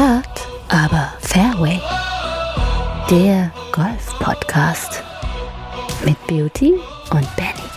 Hard, 0.00 0.48
aber 0.70 1.12
Fairway. 1.20 1.78
Der 3.10 3.52
Golf-Podcast 3.70 5.04
mit 6.06 6.16
Beauty 6.26 6.72
und 7.10 7.36
Benny. 7.36 7.68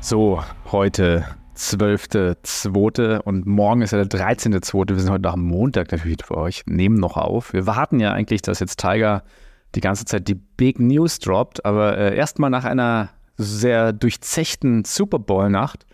So, 0.00 0.42
heute 0.72 1.26
12.2. 1.56 3.18
und 3.18 3.44
morgen 3.44 3.82
ist 3.82 3.90
ja 3.90 4.02
der 4.02 4.18
13.2. 4.18 4.88
Wir 4.88 4.98
sind 4.98 5.10
heute 5.10 5.24
nach 5.24 5.36
Montag 5.36 5.92
natürlich 5.92 6.24
für 6.24 6.38
euch, 6.38 6.62
nehmen 6.64 6.96
noch 6.96 7.18
auf. 7.18 7.52
Wir 7.52 7.66
warten 7.66 8.00
ja 8.00 8.12
eigentlich, 8.12 8.40
dass 8.40 8.60
jetzt 8.60 8.80
Tiger 8.80 9.24
die 9.74 9.82
ganze 9.82 10.06
Zeit 10.06 10.26
die 10.26 10.36
Big 10.36 10.80
News 10.80 11.18
droppt, 11.18 11.66
aber 11.66 11.98
äh, 11.98 12.16
erstmal 12.16 12.48
nach 12.48 12.64
einer 12.64 13.10
sehr 13.36 13.92
durchzechten 13.92 14.86
Super 14.86 15.18
Bowl-Nacht 15.18 15.84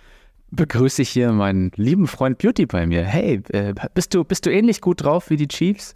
begrüße 0.52 1.02
ich 1.02 1.10
hier 1.10 1.32
meinen 1.32 1.72
lieben 1.74 2.06
Freund 2.06 2.38
Beauty 2.38 2.66
bei 2.66 2.86
mir. 2.86 3.04
Hey, 3.04 3.42
äh, 3.48 3.74
bist, 3.94 4.14
du, 4.14 4.22
bist 4.22 4.46
du 4.46 4.52
ähnlich 4.52 4.80
gut 4.80 5.02
drauf 5.02 5.30
wie 5.30 5.36
die 5.36 5.48
Chiefs? 5.48 5.94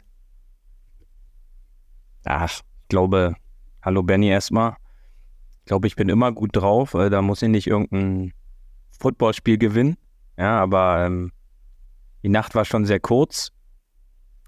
Ach, 2.24 2.50
ich 2.50 2.62
glaube, 2.88 3.36
hallo 3.82 4.02
Benny 4.02 4.28
erstmal. 4.28 4.76
Ich 5.60 5.66
glaube, 5.66 5.86
ich 5.86 5.96
bin 5.96 6.08
immer 6.08 6.32
gut 6.32 6.50
drauf. 6.56 6.94
Äh, 6.94 7.10
da 7.10 7.22
muss 7.22 7.42
ich 7.42 7.48
nicht 7.48 7.66
irgendein 7.66 8.32
Footballspiel 8.98 9.58
gewinnen. 9.58 9.96
Ja, 10.38 10.58
aber 10.60 11.06
ähm, 11.06 11.32
die 12.22 12.28
Nacht 12.28 12.54
war 12.54 12.64
schon 12.64 12.86
sehr 12.86 13.00
kurz. 13.00 13.52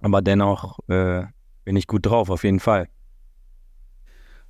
Aber 0.00 0.22
dennoch 0.22 0.78
äh, 0.88 1.24
bin 1.64 1.76
ich 1.76 1.86
gut 1.86 2.06
drauf, 2.06 2.30
auf 2.30 2.44
jeden 2.44 2.60
Fall. 2.60 2.88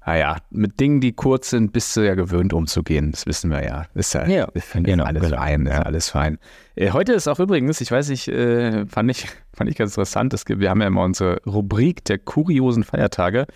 Naja, 0.08 0.36
ah 0.38 0.42
mit 0.48 0.80
Dingen, 0.80 1.02
die 1.02 1.12
kurz 1.12 1.50
sind, 1.50 1.74
bist 1.74 1.94
du 1.94 2.00
ja 2.00 2.14
gewöhnt 2.14 2.54
umzugehen. 2.54 3.10
Das 3.10 3.26
wissen 3.26 3.50
wir 3.50 3.62
ja. 3.62 3.84
Ist 3.92 4.14
ja, 4.14 4.26
ja 4.26 4.44
ist 4.54 4.72
genau, 4.72 5.04
alles 5.04 5.22
genau. 5.22 5.36
fein. 5.36 5.66
Ja. 5.66 5.82
alles 5.82 6.08
fein. 6.08 6.38
Äh, 6.76 6.92
heute 6.92 7.12
ist 7.12 7.28
auch 7.28 7.38
übrigens, 7.38 7.82
ich 7.82 7.90
weiß 7.90 8.08
nicht, 8.08 8.26
äh, 8.28 8.86
fand, 8.86 9.10
ich, 9.10 9.26
fand 9.52 9.68
ich 9.68 9.76
ganz 9.76 9.90
interessant. 9.90 10.32
Es 10.32 10.46
gibt, 10.46 10.62
wir 10.62 10.70
haben 10.70 10.80
ja 10.80 10.86
immer 10.86 11.02
unsere 11.02 11.42
Rubrik 11.44 12.06
der 12.06 12.16
kuriosen 12.16 12.84
Feiertage. 12.84 13.46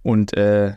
Und 0.00 0.34
äh, 0.38 0.72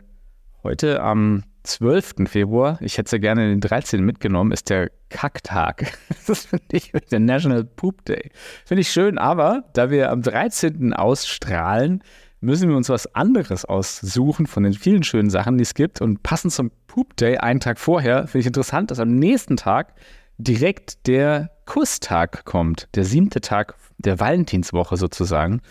heute 0.61 1.01
am 1.01 1.45
12. 1.63 2.15
Februar, 2.25 2.77
ich 2.81 2.97
hätte 2.97 3.05
es 3.05 3.11
ja 3.13 3.19
gerne 3.19 3.47
den 3.47 3.61
13. 3.61 4.03
mitgenommen, 4.03 4.51
ist 4.51 4.69
der 4.69 4.91
Kacktag. 5.07 5.97
Das 6.27 6.47
finde 6.47 6.65
ich 6.71 6.91
der 7.11 7.21
National 7.21 7.63
Poop 7.63 8.03
Day. 8.03 8.29
Finde 8.65 8.81
ich 8.81 8.91
schön, 8.91 9.17
aber 9.17 9.63
da 9.71 9.89
wir 9.89 10.11
am 10.11 10.21
13. 10.21 10.91
ausstrahlen, 10.91 12.03
müssen 12.43 12.69
wir 12.69 12.75
uns 12.75 12.89
was 12.89 13.13
anderes 13.15 13.65
aussuchen 13.65 14.47
von 14.47 14.63
den 14.63 14.73
vielen 14.73 15.03
schönen 15.03 15.29
Sachen, 15.29 15.57
die 15.57 15.63
es 15.63 15.73
gibt. 15.73 16.01
Und 16.01 16.23
passend 16.23 16.53
zum 16.53 16.71
Poop 16.87 17.15
Day, 17.17 17.37
einen 17.37 17.59
Tag 17.59 17.79
vorher, 17.79 18.27
finde 18.27 18.39
ich 18.39 18.47
interessant, 18.47 18.91
dass 18.91 18.99
am 18.99 19.15
nächsten 19.15 19.57
Tag 19.57 19.93
direkt 20.37 21.07
der 21.07 21.51
Kusstag 21.65 22.45
kommt. 22.45 22.89
Der 22.95 23.05
siebte 23.05 23.41
Tag 23.41 23.75
der 23.97 24.19
Valentinswoche 24.19 24.97
sozusagen. 24.97 25.61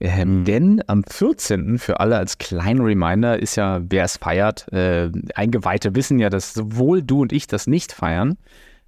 Ähm, 0.00 0.40
mhm. 0.40 0.44
Denn 0.44 0.82
am 0.86 1.04
14. 1.04 1.78
für 1.78 2.00
alle 2.00 2.16
als 2.16 2.38
kleinen 2.38 2.80
Reminder 2.80 3.38
ist 3.38 3.56
ja, 3.56 3.80
wer 3.88 4.04
es 4.04 4.16
feiert, 4.16 4.72
äh, 4.72 5.10
Eingeweihte 5.34 5.94
wissen 5.94 6.18
ja, 6.18 6.28
dass 6.28 6.54
sowohl 6.54 7.02
du 7.02 7.22
und 7.22 7.32
ich 7.32 7.46
das 7.46 7.66
nicht 7.66 7.92
feiern, 7.92 8.36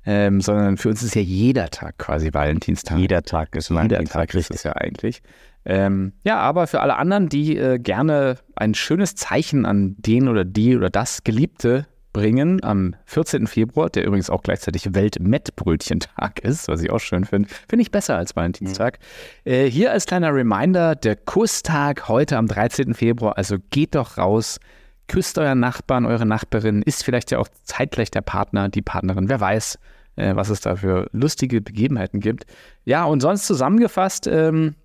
ähm, 0.07 0.41
sondern 0.41 0.77
für 0.77 0.89
uns 0.89 1.03
ist 1.03 1.15
ja 1.15 1.23
jeder 1.23 1.71
Tag 1.71 1.99
quasi 1.99 2.33
Valentinstag. 2.33 2.99
Jeder 2.99 3.23
Tag 3.23 3.55
ist 3.55 3.71
Valentinstag. 3.71 3.99
Jeder 3.99 4.27
Tag 4.27 4.35
ist 4.35 4.51
es 4.51 4.65
ja 4.65 4.73
eigentlich. 4.73 5.23
Ähm, 5.65 6.13
ja, 6.25 6.39
aber 6.39 6.67
für 6.67 6.81
alle 6.81 6.97
anderen, 6.97 7.29
die 7.29 7.57
äh, 7.57 7.79
gerne 7.79 8.37
ein 8.55 8.75
schönes 8.75 9.15
Zeichen 9.15 9.65
an 9.65 9.97
den 9.99 10.29
oder 10.29 10.45
die 10.45 10.77
oder 10.77 10.91
das 10.91 11.25
Geliebte 11.25 11.87
bringen, 12.15 12.63
am 12.63 12.95
14. 13.07 13.47
Februar, 13.47 13.91
der 13.91 14.07
übrigens 14.07 14.31
auch 14.31 14.43
gleichzeitig 14.43 14.95
Welt-Mettbrötchentag 14.95 16.39
ist, 16.39 16.69
was 16.69 16.83
ich 16.83 16.91
auch 16.91 17.01
schön 17.01 17.25
finde, 17.25 17.49
finde 17.69 17.83
ich 17.83 17.91
besser 17.91 18.17
als 18.17 18.37
Valentinstag. 18.37 18.99
Mhm. 19.45 19.53
Äh, 19.53 19.71
hier 19.71 19.93
als 19.93 20.07
kleiner 20.07 20.33
Reminder, 20.33 20.95
der 20.95 21.17
Kusstag 21.17 22.09
heute 22.09 22.39
am 22.39 22.47
13. 22.47 22.95
Februar, 22.95 23.37
also 23.37 23.57
geht 23.71 23.95
doch 23.95 24.17
raus, 24.17 24.61
küsst 25.09 25.39
euren 25.39 25.61
Nachbarn, 25.61 26.07
eure 26.07 26.25
Nachbarin, 26.25 26.83
ist 26.83 27.05
vielleicht 27.05 27.31
ja 27.31 27.39
auch 27.39 27.49
zeitgleich 27.65 28.11
der 28.11 28.23
Partner, 28.23 28.69
die 28.69 28.83
Partnerin, 28.83 29.29
wer 29.29 29.41
weiß, 29.41 29.79
äh, 30.17 30.37
was 30.37 30.49
es 30.51 30.61
da 30.61 30.77
für 30.77 31.09
lustige 31.13 31.61
Begebenheiten 31.61 32.21
gibt. 32.21 32.47
Ja, 32.85 33.05
und 33.05 33.21
sonst 33.21 33.47
zusammengefasst, 33.47 34.27
ähm, 34.29 34.77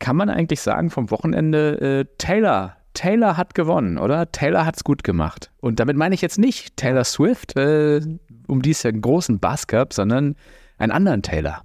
kann 0.00 0.16
man 0.16 0.28
eigentlich 0.28 0.60
sagen 0.60 0.90
vom 0.90 1.10
Wochenende, 1.10 1.80
äh, 2.00 2.16
Taylor, 2.18 2.76
Taylor 2.94 3.36
hat 3.36 3.54
gewonnen, 3.54 3.98
oder? 3.98 4.32
Taylor 4.32 4.66
hat 4.66 4.76
es 4.76 4.84
gut 4.84 5.04
gemacht. 5.04 5.52
Und 5.60 5.78
damit 5.78 5.96
meine 5.96 6.14
ich 6.14 6.22
jetzt 6.22 6.38
nicht 6.38 6.76
Taylor 6.76 7.04
Swift, 7.04 7.56
äh, 7.56 8.00
um 8.48 8.62
die 8.62 8.70
es 8.70 8.82
ja 8.82 8.90
einen 8.90 9.00
großen 9.00 9.38
Bass 9.38 9.68
gab, 9.68 9.92
sondern 9.92 10.34
einen 10.78 10.90
anderen 10.90 11.22
Taylor. 11.22 11.62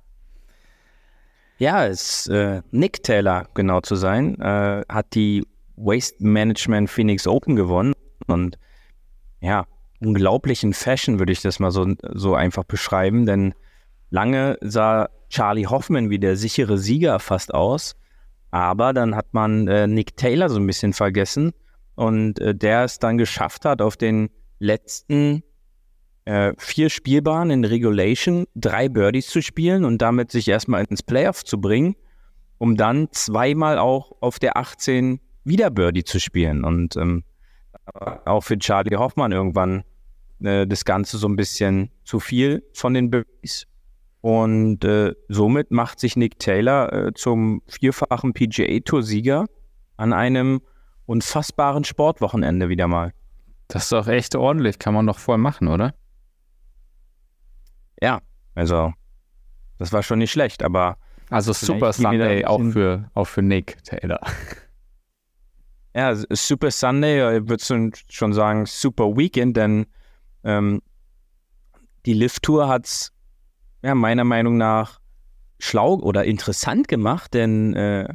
Ja, 1.57 1.87
es 1.87 2.27
äh, 2.27 2.61
Nick 2.71 3.01
Taylor, 3.03 3.47
genau 3.53 3.81
zu 3.81 3.95
sein, 3.95 4.39
äh, 4.39 4.83
hat 4.89 5.15
die 5.15 5.47
Waste 5.77 6.23
Management 6.23 6.89
Phoenix 6.89 7.25
Open 7.27 7.55
gewonnen 7.55 7.93
und 8.27 8.57
ja, 9.39 9.65
unglaublichen 9.99 10.73
Fashion 10.73 11.19
würde 11.19 11.31
ich 11.31 11.41
das 11.41 11.59
mal 11.59 11.71
so, 11.71 11.87
so 12.13 12.35
einfach 12.35 12.65
beschreiben, 12.65 13.25
denn 13.25 13.53
lange 14.09 14.57
sah 14.61 15.09
Charlie 15.29 15.67
Hoffman 15.67 16.09
wie 16.09 16.19
der 16.19 16.35
sichere 16.35 16.77
Sieger 16.77 17.19
fast 17.19 17.53
aus. 17.53 17.95
Aber 18.51 18.93
dann 18.93 19.15
hat 19.15 19.33
man 19.33 19.67
äh, 19.67 19.87
Nick 19.87 20.17
Taylor 20.17 20.49
so 20.49 20.59
ein 20.59 20.67
bisschen 20.67 20.93
vergessen 20.93 21.53
und 21.95 22.39
äh, 22.39 22.55
der 22.55 22.83
es 22.83 22.99
dann 22.99 23.17
geschafft 23.17 23.65
hat, 23.65 23.81
auf 23.81 23.97
den 23.97 24.29
letzten 24.59 25.43
äh, 26.25 26.53
vier 26.57 26.89
Spielbahnen 26.89 27.51
in 27.51 27.65
Regulation 27.65 28.45
drei 28.55 28.89
Birdies 28.89 29.27
zu 29.27 29.41
spielen 29.41 29.85
und 29.85 30.01
damit 30.01 30.31
sich 30.31 30.47
erstmal 30.47 30.85
ins 30.85 31.03
Playoff 31.03 31.43
zu 31.43 31.59
bringen, 31.59 31.95
um 32.57 32.77
dann 32.77 33.09
zweimal 33.11 33.77
auch 33.77 34.11
auf 34.21 34.39
der 34.39 34.57
18 34.57 35.19
wieder 35.43 35.69
Birdie 35.69 36.03
zu 36.03 36.19
spielen. 36.19 36.63
Und 36.63 36.95
ähm, 36.95 37.23
auch 38.25 38.41
für 38.41 38.57
Charlie 38.57 38.97
Hoffmann 38.97 39.31
irgendwann 39.31 39.83
äh, 40.43 40.65
das 40.65 40.85
Ganze 40.85 41.17
so 41.17 41.27
ein 41.27 41.35
bisschen 41.35 41.91
zu 42.03 42.19
viel 42.19 42.63
von 42.73 42.93
den 42.93 43.09
Birdies. 43.09 43.67
Und 44.25 44.83
äh, 44.83 45.13
somit 45.27 45.69
macht 45.69 45.99
sich 45.99 46.15
Nick 46.15 46.39
Taylor 46.39 46.91
äh, 46.91 47.13
zum 47.13 47.61
vierfachen 47.67 48.33
PGA-Tour-Sieger 48.33 49.45
an 49.97 50.13
einem 50.13 50.61
unfassbaren 51.05 51.83
Sportwochenende 51.83 52.67
wieder 52.67 52.87
mal. 52.87 53.13
Das 53.67 53.83
ist 53.83 53.91
doch 53.91 54.07
echt 54.07 54.33
ordentlich, 54.33 54.79
kann 54.79 54.95
man 54.95 55.05
doch 55.05 55.19
voll 55.19 55.37
machen, 55.37 55.67
oder? 55.67 55.93
Ja, 58.01 58.23
also 58.55 58.93
das 59.77 59.93
war 59.93 60.01
schon 60.01 60.17
nicht 60.17 60.31
schlecht, 60.31 60.63
aber. 60.63 60.97
Also 61.29 61.53
Super 61.53 61.93
Sunday 61.93 62.45
auch 62.45 62.63
für, 62.71 63.11
auch 63.13 63.25
für 63.25 63.43
Nick 63.43 63.83
Taylor. 63.83 64.21
Ja, 65.93 66.15
Super 66.15 66.71
Sunday, 66.71 67.37
ich 67.37 67.47
würde 67.47 67.63
schon 68.09 68.33
sagen 68.33 68.65
Super 68.65 69.15
Weekend, 69.15 69.55
denn 69.55 69.85
ähm, 70.43 70.81
die 72.07 72.13
Lift-Tour 72.13 72.67
hat 72.67 72.87
es 72.87 73.14
ja, 73.85 73.93
meiner 73.93 74.23
Meinung 74.23 74.57
nach 74.57 74.99
schlau 75.59 75.93
oder 75.93 76.25
interessant 76.25 76.87
gemacht, 76.87 77.35
denn 77.35 77.75
äh, 77.75 78.11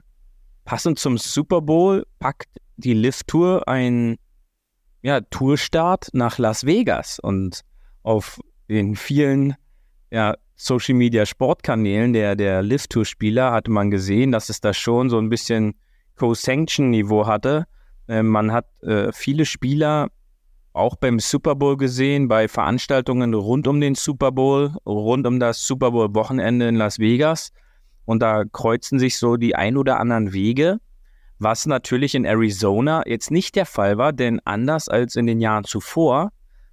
passend 0.64 0.98
zum 0.98 1.16
Super 1.16 1.60
Bowl 1.60 2.04
packt 2.18 2.48
die 2.76 2.92
Lift 2.92 3.28
Tour 3.28 3.68
ein 3.68 4.16
ja, 5.00 5.20
Tourstart 5.20 6.08
nach 6.12 6.38
Las 6.38 6.66
Vegas 6.66 7.20
und 7.20 7.60
auf 8.02 8.40
den 8.68 8.96
vielen 8.96 9.54
ja, 10.10 10.34
Social 10.56 10.96
Media 10.96 11.24
Sportkanälen 11.24 12.14
der, 12.14 12.34
der 12.34 12.62
Lift 12.62 12.90
Tour 12.90 13.04
Spieler 13.04 13.52
hatte 13.52 13.70
man 13.70 13.92
gesehen, 13.92 14.32
dass 14.32 14.48
es 14.48 14.60
da 14.60 14.74
schon 14.74 15.08
so 15.08 15.18
ein 15.18 15.28
bisschen 15.28 15.74
Co-Sanction 16.16 16.90
Niveau 16.90 17.28
hatte. 17.28 17.68
Äh, 18.08 18.24
man 18.24 18.50
hat 18.50 18.66
äh, 18.82 19.12
viele 19.12 19.44
Spieler 19.46 20.08
auch 20.72 20.96
beim 20.96 21.18
Super 21.18 21.54
Bowl 21.54 21.76
gesehen, 21.76 22.28
bei 22.28 22.48
Veranstaltungen 22.48 23.34
rund 23.34 23.66
um 23.66 23.80
den 23.80 23.94
Super 23.94 24.32
Bowl, 24.32 24.74
rund 24.86 25.26
um 25.26 25.40
das 25.40 25.66
Super 25.66 25.90
Bowl 25.90 26.14
Wochenende 26.14 26.68
in 26.68 26.76
Las 26.76 26.98
Vegas. 26.98 27.52
Und 28.04 28.20
da 28.20 28.44
kreuzen 28.44 28.98
sich 28.98 29.18
so 29.18 29.36
die 29.36 29.54
ein 29.54 29.76
oder 29.76 30.00
anderen 30.00 30.32
Wege, 30.32 30.78
was 31.38 31.66
natürlich 31.66 32.14
in 32.14 32.24
Arizona 32.24 33.02
jetzt 33.06 33.30
nicht 33.30 33.56
der 33.56 33.66
Fall 33.66 33.98
war, 33.98 34.12
denn 34.12 34.40
anders 34.44 34.88
als 34.88 35.16
in 35.16 35.26
den 35.26 35.40
Jahren 35.40 35.64
zuvor 35.64 36.32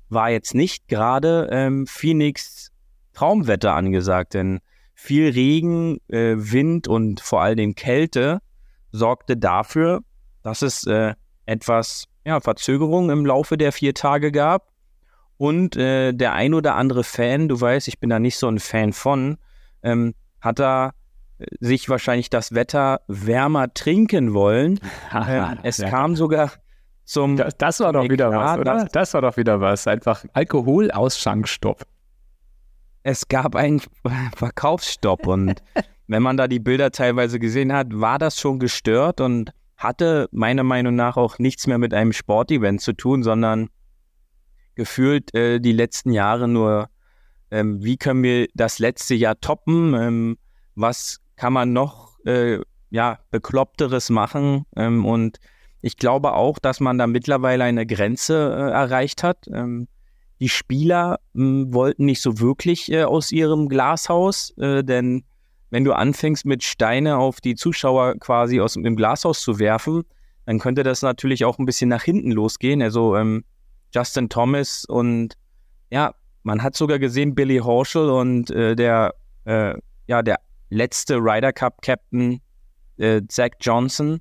war 0.09 0.29
jetzt 0.29 0.53
nicht 0.53 0.88
gerade 0.88 1.47
ähm, 1.51 1.85
Phoenix 1.88 2.71
Traumwetter 3.13 3.73
angesagt, 3.73 4.33
denn 4.35 4.59
viel 4.93 5.29
Regen, 5.29 6.00
äh, 6.07 6.35
Wind 6.38 6.88
und 6.88 7.19
vor 7.19 7.41
allem 7.41 7.75
Kälte 7.75 8.39
sorgte 8.91 9.38
dafür, 9.38 10.01
dass 10.43 10.61
es 10.61 10.85
äh, 10.85 11.13
etwas 11.45 12.05
ja, 12.27 12.41
Verzögerungen 12.41 13.09
im 13.09 13.25
Laufe 13.25 13.57
der 13.57 13.71
vier 13.71 13.94
Tage 13.94 14.31
gab. 14.31 14.68
Und 15.38 15.77
äh, 15.77 16.13
der 16.13 16.33
ein 16.33 16.53
oder 16.53 16.75
andere 16.75 17.03
Fan, 17.03 17.47
du 17.47 17.59
weißt, 17.59 17.88
ich 17.88 18.00
bin 18.00 18.09
da 18.09 18.19
nicht 18.19 18.38
so 18.38 18.47
ein 18.47 18.59
Fan 18.59 18.91
von, 18.91 19.38
ähm, 19.81 20.13
hat 20.41 20.59
da 20.59 20.91
äh, 21.38 21.45
sich 21.59 21.89
wahrscheinlich 21.89 22.29
das 22.29 22.53
Wetter 22.53 23.01
wärmer 23.07 23.74
trinken 23.74 24.33
wollen. 24.33 24.79
ähm, 25.13 25.59
es 25.63 25.77
ja. 25.77 25.89
kam 25.89 26.15
sogar 26.15 26.51
zum. 27.06 27.38
Das, 27.38 27.56
das 27.57 27.79
war 27.79 27.94
doch 27.94 28.09
wieder 28.09 28.31
was, 28.31 28.59
oder? 28.59 28.85
Das 28.91 29.13
war 29.13 29.21
doch 29.21 29.38
wieder 29.38 29.62
was. 29.62 29.88
Einfach 29.88 30.25
Alkoholausschankstopp. 30.33 31.83
Es 33.03 33.27
gab 33.29 33.56
einen 33.56 33.81
Verkaufsstopp 34.35 35.27
und 35.27 35.63
wenn 36.07 36.24
man 36.24 36.35
da 36.35 36.50
die 36.50 36.59
Bilder 36.59 36.91
teilweise 36.91 37.39
gesehen 37.39 37.71
hat, 37.71 37.88
war 37.91 38.18
das 38.18 38.38
schon 38.38 38.59
gestört 38.59 39.21
und 39.21 39.53
hatte 39.77 40.27
meiner 40.31 40.63
Meinung 40.63 40.95
nach 40.95 41.18
auch 41.18 41.39
nichts 41.39 41.68
mehr 41.68 41.77
mit 41.77 41.94
einem 41.94 42.13
Sportevent 42.13 42.81
zu 42.81 42.94
tun, 42.94 43.24
sondern 43.24 43.69
gefühlt 44.75 45.33
äh, 45.33 45.59
die 45.59 45.71
letzten 45.71 46.12
Jahre 46.12 46.47
nur, 46.47 46.89
ähm, 47.51 47.83
wie 47.83 47.97
können 47.97 48.24
wir 48.24 48.47
das 48.53 48.79
letzte 48.79 49.15
Jahr 49.15 49.39
toppen, 49.39 49.94
ähm, 49.94 50.38
was 50.75 51.19
kann 51.35 51.53
man 51.53 51.74
noch 51.74 52.18
äh, 52.25 52.59
ja, 52.89 53.19
bekloppteres 53.31 54.09
machen 54.09 54.65
ähm, 54.75 55.06
und 55.06 55.39
ich 55.81 55.97
glaube 55.97 56.33
auch, 56.33 56.59
dass 56.59 56.79
man 56.79 56.97
da 56.97 57.07
mittlerweile 57.07 57.63
eine 57.63 57.85
Grenze 57.85 58.33
äh, 58.33 58.71
erreicht 58.71 59.24
hat. 59.24 59.47
Ähm, 59.47 59.88
die 60.39 60.50
Spieler 60.50 61.19
mh, 61.33 61.74
wollten 61.74 62.06
nicht 62.06 62.21
so 62.21 62.39
wirklich 62.39 62.91
äh, 62.91 63.03
aus 63.03 63.31
ihrem 63.31 63.69
Glashaus, 63.69 64.56
äh, 64.57 64.83
denn 64.83 65.24
wenn 65.69 65.83
du 65.83 65.93
anfängst 65.93 66.45
mit 66.45 66.63
Steine 66.63 67.17
auf 67.17 67.41
die 67.41 67.55
Zuschauer 67.55 68.15
quasi 68.19 68.61
aus 68.61 68.73
dem 68.73 68.95
Glashaus 68.95 69.41
zu 69.41 69.59
werfen, 69.59 70.03
dann 70.45 70.59
könnte 70.59 70.83
das 70.83 71.01
natürlich 71.01 71.43
auch 71.45 71.59
ein 71.59 71.65
bisschen 71.65 71.89
nach 71.89 72.03
hinten 72.03 72.31
losgehen. 72.31 72.81
Also 72.81 73.17
ähm, 73.17 73.43
Justin 73.93 74.29
Thomas 74.29 74.85
und 74.85 75.35
ja, 75.89 76.13
man 76.43 76.63
hat 76.63 76.75
sogar 76.75 76.99
gesehen 76.99 77.35
Billy 77.35 77.57
Horschel 77.57 78.09
und 78.09 78.49
äh, 78.51 78.75
der 78.75 79.13
äh, 79.45 79.73
ja 80.07 80.21
der 80.21 80.39
letzte 80.69 81.17
Ryder 81.17 81.51
Cup 81.51 81.81
Captain 81.81 82.41
äh, 82.97 83.21
Zach 83.27 83.51
Johnson 83.59 84.19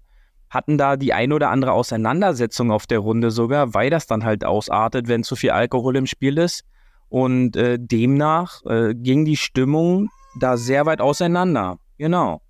hatten 0.51 0.79
da 0.79 0.97
die 0.97 1.13
ein 1.13 1.33
oder 1.33 1.51
andere 1.51 1.73
Auseinandersetzung 1.73 2.71
auf 2.71 2.87
der 2.87 3.01
Runde 3.01 3.31
sogar, 3.31 3.75
weil 3.75 3.91
das 3.91 4.07
dann 4.07 4.25
halt 4.25 4.45
ausartet, 4.45 5.09
wenn 5.09 5.23
zu 5.23 5.37
viel 5.37 5.51
Alkohol 5.51 5.97
im 5.97 6.07
Spiel 6.07 6.39
ist. 6.39 6.65
Und 7.09 7.57
äh, 7.57 7.79
demnach 7.79 8.65
äh, 8.65 8.95
ging 8.95 9.25
die 9.25 9.37
Stimmung 9.37 10.09
da 10.39 10.57
sehr 10.57 10.87
weit 10.87 11.01
auseinander. 11.01 11.79
Genau. 11.99 12.43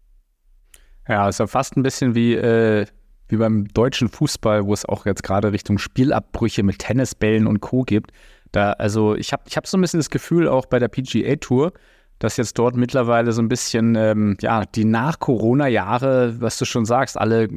Ja, 1.08 1.28
ist 1.28 1.38
ja 1.38 1.46
fast 1.46 1.76
ein 1.76 1.82
bisschen 1.82 2.14
wie, 2.14 2.34
äh, 2.34 2.86
wie 3.28 3.36
beim 3.36 3.68
deutschen 3.68 4.08
Fußball, 4.08 4.66
wo 4.66 4.72
es 4.72 4.84
auch 4.84 5.06
jetzt 5.06 5.22
gerade 5.22 5.52
Richtung 5.52 5.78
Spielabbrüche 5.78 6.62
mit 6.62 6.78
Tennisbällen 6.78 7.46
und 7.46 7.60
Co. 7.60 7.82
gibt. 7.82 8.12
Da, 8.52 8.72
also 8.72 9.14
ich 9.14 9.32
habe 9.32 9.42
ich 9.46 9.56
hab 9.56 9.66
so 9.66 9.76
ein 9.76 9.80
bisschen 9.80 10.00
das 10.00 10.10
Gefühl, 10.10 10.48
auch 10.48 10.66
bei 10.66 10.78
der 10.78 10.88
PGA 10.88 11.36
Tour, 11.36 11.72
dass 12.18 12.36
jetzt 12.36 12.58
dort 12.58 12.76
mittlerweile 12.76 13.32
so 13.32 13.42
ein 13.42 13.48
bisschen, 13.48 13.94
ähm, 13.94 14.36
ja, 14.40 14.64
die 14.64 14.84
Nach-Corona-Jahre, 14.84 16.40
was 16.40 16.58
du 16.58 16.64
schon 16.64 16.86
sagst, 16.86 17.18
alle 17.18 17.48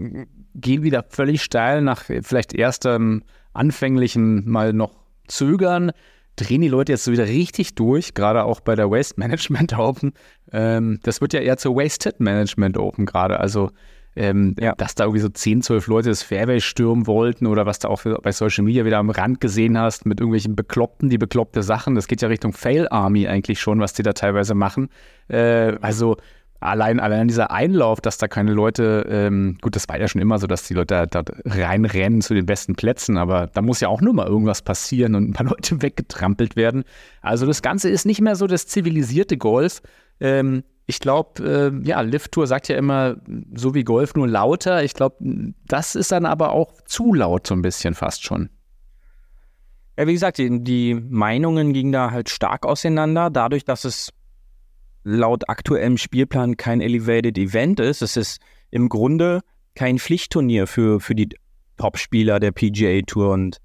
gehen 0.56 0.84
wieder 0.84 1.06
völlig 1.10 1.44
steil 1.44 1.82
nach 1.82 2.04
vielleicht 2.04 2.54
erstem 2.54 3.24
anfänglichen 3.54 4.50
mal 4.50 4.74
noch 4.74 4.92
zögern, 5.28 5.92
drehen 6.40 6.62
die 6.62 6.68
Leute 6.68 6.92
jetzt 6.94 7.04
so 7.04 7.12
wieder 7.12 7.28
richtig 7.28 7.76
durch, 7.76 8.14
gerade 8.14 8.44
auch 8.44 8.60
bei 8.60 8.76
der 8.76 8.90
Waste 8.90 9.20
Management 9.20 9.78
Open. 9.78 10.14
Ähm, 10.52 11.00
das 11.04 11.22
wird 11.22 11.34
ja 11.34 11.42
eher 11.42 11.58
zur 11.58 11.76
Wasted 11.76 12.20
Management 12.20 12.78
Open 12.78 13.06
gerade. 13.06 13.40
Also 13.40 13.72
ähm, 14.16 14.56
ja. 14.60 14.74
dass 14.76 14.96
da 14.96 15.06
irgendwie 15.06 15.22
so 15.22 15.30
10, 15.30 15.62
12 15.62 15.88
Leute 15.88 16.10
das 16.10 16.24
Fairway 16.24 16.60
stürmen 16.60 17.08
wollten 17.08 17.46
oder 17.46 17.66
was 17.66 17.80
du 17.80 17.88
auch 17.88 18.04
bei 18.22 18.32
Social 18.32 18.64
Media 18.64 18.84
wieder 18.84 18.98
am 18.98 19.10
Rand 19.10 19.40
gesehen 19.40 19.78
hast 19.78 20.06
mit 20.06 20.20
irgendwelchen 20.20 20.56
Bekloppten, 20.56 21.10
die 21.10 21.18
bekloppte 21.18 21.64
Sachen. 21.64 21.96
Das 21.96 22.08
geht 22.08 22.22
ja 22.22 22.28
Richtung 22.28 22.52
Fail 22.52 22.88
Army 22.90 23.28
eigentlich 23.28 23.62
schon, 23.62 23.80
was 23.80 23.94
die 23.94 24.04
da 24.04 24.14
teilweise 24.14 24.56
machen. 24.56 24.90
Äh, 25.30 25.78
also 25.82 26.18
allein, 26.60 27.00
allein 27.00 27.28
dieser 27.28 27.52
Einlauf, 27.52 28.02
dass 28.02 28.18
da 28.18 28.28
keine 28.28 28.54
Leute, 28.54 29.06
ähm, 29.10 29.58
gut, 29.62 29.76
das 29.76 29.88
war 29.88 30.00
ja 30.00 30.08
schon 30.08 30.22
immer 30.22 30.40
so, 30.40 30.48
dass 30.48 30.64
die 30.64 30.74
Leute 30.74 31.08
da, 31.10 31.24
da 31.24 31.34
reinrennen 31.46 32.22
zu 32.22 32.34
den 32.34 32.46
besten 32.46 32.76
Plätzen, 32.76 33.18
aber 33.18 33.48
da 33.48 33.62
muss 33.62 33.80
ja 33.80 33.88
auch 33.88 34.02
nur 34.02 34.14
mal 34.14 34.28
irgendwas 34.28 34.62
passieren 34.62 35.16
und 35.16 35.30
ein 35.30 35.34
paar 35.34 35.46
Leute 35.50 35.82
weggetrampelt 35.82 36.56
werden. 36.56 36.84
Also 37.22 37.46
das 37.46 37.62
Ganze 37.62 37.90
ist 37.90 38.06
nicht 38.06 38.22
mehr 38.22 38.36
so 38.36 38.48
das 38.48 38.68
zivilisierte 38.68 39.38
Golf. 39.38 39.82
Ähm, 40.20 40.64
ich 40.86 41.00
glaube, 41.00 41.44
äh, 41.44 41.88
ja, 41.88 42.02
Lift 42.02 42.32
Tour 42.32 42.48
sagt 42.48 42.68
ja 42.68 42.76
immer, 42.76 43.18
so 43.54 43.76
wie 43.76 43.84
Golf 43.84 44.16
nur 44.16 44.28
lauter. 44.28 44.84
Ich 44.84 44.96
glaube, 44.96 45.18
das 45.68 45.96
ist 45.96 46.12
dann 46.12 46.26
aber 46.26 46.52
auch 46.52 46.74
zu 46.86 47.14
laut 47.14 47.46
so 47.46 47.54
ein 47.54 47.62
bisschen 47.62 47.94
fast 47.94 48.24
schon. 48.24 48.50
Ja, 49.98 50.08
wie 50.08 50.14
gesagt, 50.14 50.40
die, 50.40 50.64
die 50.64 50.96
Meinungen 50.96 51.74
gingen 51.74 51.92
da 51.92 52.10
halt 52.10 52.30
stark 52.30 52.66
auseinander, 52.66 53.30
dadurch, 53.30 53.66
dass 53.66 53.86
es 53.86 54.14
laut 55.04 55.50
aktuellem 55.50 55.98
Spielplan 55.98 56.58
kein 56.58 56.82
Elevated 56.82 57.38
Event 57.38 57.80
ist. 57.80 58.02
Es 58.02 58.18
ist 58.18 58.40
im 58.72 58.90
Grunde 58.90 59.42
kein 59.76 59.98
Pflichtturnier 60.00 60.68
für, 60.68 61.00
für 61.00 61.16
die 61.16 61.30
Top-Spieler 61.78 62.40
der 62.40 62.52
PGA 62.52 63.02
Tour. 63.06 63.32
Und 63.32 63.58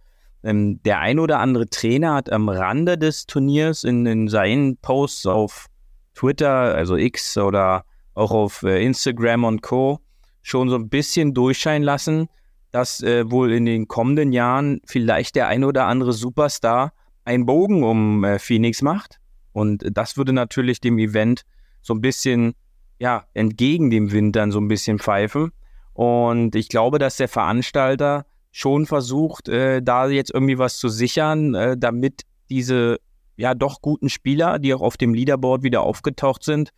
ähm, 0.43 0.83
der 0.85 1.01
ein 1.01 1.19
oder 1.19 1.41
andere 1.41 1.69
Trainer 1.69 2.15
hat 2.15 2.31
am 2.31 2.49
Rande 2.49 2.97
des 2.97 3.27
Turniers 3.27 3.85
in, 3.85 4.07
in 4.07 4.29
seinen 4.29 4.77
Posts 4.77 5.27
auf 5.27 5.67
Twitter, 6.15 6.49
also 6.49 6.97
X 6.97 7.37
oder 7.37 7.85
auch 8.15 8.31
auf 8.31 8.63
äh, 8.63 8.85
Instagram 8.85 9.45
und 9.45 9.63
Co. 9.63 9.99
schon 10.43 10.69
so 10.69 10.77
ein 10.77 10.89
bisschen 10.89 11.35
durchscheinen 11.35 11.83
lassen, 11.83 12.29
dass 12.71 13.03
äh, 13.03 13.31
wohl 13.31 13.53
in 13.53 13.67
den 13.67 13.89
kommenden 13.89 14.33
Jahren 14.33 14.81
vielleicht 14.87 15.35
der 15.35 15.49
ein 15.49 15.65
oder 15.65 15.87
andere 15.87 16.13
Superstar 16.13 16.93
einen 17.25 17.47
Bogen 17.47 17.83
um 17.83 18.23
äh, 18.25 18.39
Phoenix 18.39 18.83
macht. 18.83 19.19
Und 19.55 19.85
das 19.93 20.17
würde 20.17 20.33
natürlich 20.33 20.81
dem 20.81 20.99
Event 20.99 21.43
so 21.81 21.95
ein 21.95 22.01
bisschen, 22.01 22.55
ja, 22.99 23.25
entgegen 23.35 23.89
dem 23.89 24.11
Wind 24.11 24.35
dann 24.35 24.51
so 24.51 24.61
ein 24.61 24.69
bisschen 24.69 24.99
pfeifen. 24.99 25.53
Und 25.93 26.57
ich 26.57 26.69
glaube, 26.69 26.99
dass 26.99 27.17
der 27.17 27.29
Veranstalter 27.29 28.27
schon 28.51 28.85
versucht, 28.85 29.49
äh, 29.49 29.81
da 29.81 30.09
jetzt 30.09 30.35
irgendwie 30.35 30.59
was 30.59 30.79
zu 30.79 30.89
sichern, 30.89 31.55
äh, 31.55 31.77
damit 31.79 32.23
diese 32.51 32.99
ja 33.37 33.55
doch 33.55 33.81
guten 33.81 34.09
Spieler, 34.09 34.59
die 34.59 34.75
auch 34.75 34.81
auf 34.81 34.97
dem 34.97 35.15
Leaderboard 35.15 35.63
wieder 35.63 35.83
aufgetaucht 35.83 36.43
sind, 36.43 36.71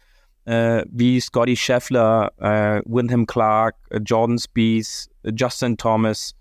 äh, 0.45 0.85
wie 0.91 1.19
Scotty 1.19 1.57
Scheffler, 1.57 2.33
äh, 2.39 2.83
Wyndham 2.85 3.27
Clark, 3.27 3.77
äh, 3.89 4.01
Jordan 4.05 4.39
Spieth, 4.39 5.09
äh, 5.23 5.33
Justin 5.35 5.79
Thomas, 5.79 6.35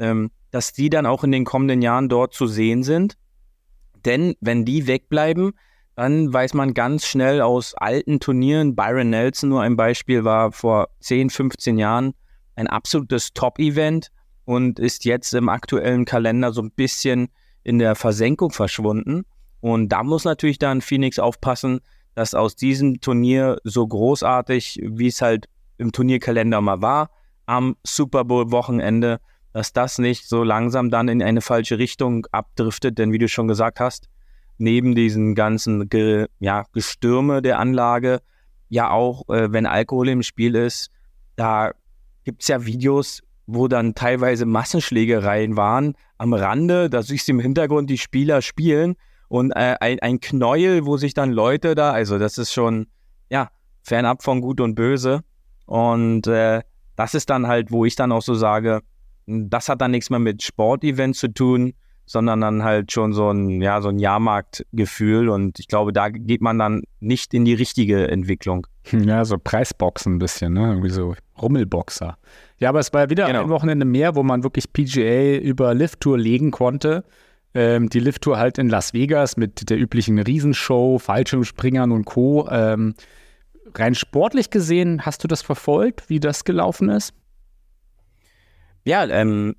ähm, 0.00 0.30
dass 0.50 0.72
die 0.72 0.90
dann 0.90 1.06
auch 1.06 1.22
in 1.22 1.32
den 1.32 1.44
kommenden 1.44 1.80
Jahren 1.80 2.08
dort 2.08 2.34
zu 2.34 2.48
sehen 2.48 2.82
sind. 2.82 3.16
Denn 4.04 4.34
wenn 4.40 4.64
die 4.64 4.88
wegbleiben, 4.88 5.52
dann 5.96 6.30
weiß 6.30 6.52
man 6.52 6.74
ganz 6.74 7.06
schnell 7.06 7.40
aus 7.40 7.74
alten 7.74 8.20
Turnieren, 8.20 8.76
Byron 8.76 9.10
Nelson 9.10 9.48
nur 9.48 9.62
ein 9.62 9.76
Beispiel, 9.76 10.24
war 10.24 10.52
vor 10.52 10.90
10, 11.00 11.30
15 11.30 11.78
Jahren 11.78 12.12
ein 12.54 12.66
absolutes 12.66 13.32
Top-Event 13.32 14.10
und 14.44 14.78
ist 14.78 15.06
jetzt 15.06 15.32
im 15.32 15.48
aktuellen 15.48 16.04
Kalender 16.04 16.52
so 16.52 16.60
ein 16.60 16.70
bisschen 16.70 17.28
in 17.64 17.78
der 17.78 17.94
Versenkung 17.94 18.50
verschwunden. 18.50 19.24
Und 19.60 19.88
da 19.88 20.02
muss 20.02 20.24
natürlich 20.24 20.58
dann 20.58 20.82
Phoenix 20.82 21.18
aufpassen, 21.18 21.80
dass 22.14 22.34
aus 22.34 22.56
diesem 22.56 23.00
Turnier 23.00 23.58
so 23.64 23.86
großartig, 23.86 24.80
wie 24.82 25.08
es 25.08 25.22
halt 25.22 25.48
im 25.78 25.92
Turnierkalender 25.92 26.60
mal 26.60 26.82
war, 26.82 27.10
am 27.46 27.74
Super 27.84 28.24
Bowl-Wochenende, 28.24 29.18
dass 29.54 29.72
das 29.72 29.98
nicht 29.98 30.28
so 30.28 30.42
langsam 30.44 30.90
dann 30.90 31.08
in 31.08 31.22
eine 31.22 31.40
falsche 31.40 31.78
Richtung 31.78 32.26
abdriftet. 32.32 32.98
Denn 32.98 33.12
wie 33.12 33.18
du 33.18 33.28
schon 33.28 33.48
gesagt 33.48 33.80
hast, 33.80 34.08
neben 34.58 34.94
diesen 34.94 35.34
ganzen 35.34 35.88
Ge 35.88 36.26
ja, 36.40 36.64
Gestürme 36.72 37.42
der 37.42 37.58
Anlage, 37.58 38.20
ja 38.68 38.90
auch, 38.90 39.28
äh, 39.28 39.52
wenn 39.52 39.66
Alkohol 39.66 40.08
im 40.08 40.22
Spiel 40.22 40.54
ist, 40.54 40.90
da 41.36 41.72
gibt 42.24 42.42
es 42.42 42.48
ja 42.48 42.64
Videos, 42.64 43.22
wo 43.46 43.68
dann 43.68 43.94
teilweise 43.94 44.46
Massenschlägereien 44.46 45.56
waren 45.56 45.94
am 46.18 46.32
Rande, 46.32 46.90
da 46.90 47.02
siehst 47.02 47.28
du 47.28 47.32
im 47.32 47.40
Hintergrund 47.40 47.88
die 47.90 47.98
Spieler 47.98 48.42
spielen 48.42 48.96
und 49.28 49.52
äh, 49.52 49.76
ein, 49.80 50.00
ein 50.00 50.20
Knäuel, 50.20 50.86
wo 50.86 50.96
sich 50.96 51.14
dann 51.14 51.30
Leute 51.30 51.74
da, 51.74 51.92
also 51.92 52.18
das 52.18 52.38
ist 52.38 52.52
schon, 52.52 52.86
ja, 53.30 53.50
fernab 53.82 54.22
von 54.22 54.40
Gut 54.40 54.60
und 54.60 54.74
Böse. 54.74 55.20
Und 55.66 56.26
äh, 56.26 56.62
das 56.96 57.14
ist 57.14 57.30
dann 57.30 57.46
halt, 57.46 57.70
wo 57.70 57.84
ich 57.84 57.96
dann 57.96 58.12
auch 58.12 58.22
so 58.22 58.34
sage, 58.34 58.80
das 59.26 59.68
hat 59.68 59.80
dann 59.80 59.90
nichts 59.90 60.10
mehr 60.10 60.18
mit 60.18 60.42
Sportevent 60.42 61.16
zu 61.16 61.32
tun, 61.32 61.74
sondern 62.06 62.40
dann 62.40 62.62
halt 62.62 62.92
schon 62.92 63.12
so 63.12 63.30
ein, 63.30 63.60
ja, 63.60 63.80
so 63.82 63.88
ein 63.88 63.98
Jahrmarktgefühl. 63.98 65.28
Und 65.28 65.58
ich 65.58 65.68
glaube, 65.68 65.92
da 65.92 66.08
geht 66.08 66.40
man 66.40 66.58
dann 66.58 66.84
nicht 67.00 67.34
in 67.34 67.44
die 67.44 67.54
richtige 67.54 68.08
Entwicklung. 68.08 68.66
Ja, 68.92 69.24
so 69.24 69.36
Preisboxen 69.36 70.14
ein 70.14 70.18
bisschen, 70.18 70.52
ne? 70.54 70.68
Irgendwie 70.68 70.90
so 70.90 71.14
Rummelboxer. 71.40 72.16
Ja, 72.58 72.68
aber 72.68 72.78
es 72.78 72.92
war 72.92 73.10
wieder 73.10 73.26
genau. 73.26 73.42
ein 73.42 73.48
Wochenende 73.50 73.84
mehr, 73.84 74.14
wo 74.14 74.22
man 74.22 74.44
wirklich 74.44 74.72
PGA 74.72 75.38
über 75.38 75.74
Lift-Tour 75.74 76.16
legen 76.16 76.52
konnte 76.52 77.04
ähm, 77.56 77.88
die 77.88 78.00
Lift-Tour 78.00 78.36
halt 78.36 78.58
in 78.58 78.68
Las 78.68 78.92
Vegas 78.92 79.38
mit 79.38 79.70
der 79.70 79.78
üblichen 79.78 80.18
Riesenshow, 80.18 80.98
Fallschirmspringern 80.98 81.90
und 81.90 82.04
Co. 82.04 82.46
Ähm, 82.50 82.94
rein 83.74 83.94
sportlich 83.94 84.50
gesehen, 84.50 85.06
hast 85.06 85.24
du 85.24 85.28
das 85.28 85.40
verfolgt, 85.40 86.10
wie 86.10 86.20
das 86.20 86.44
gelaufen 86.44 86.90
ist? 86.90 87.14
Ja, 88.84 89.06
ähm, 89.06 89.56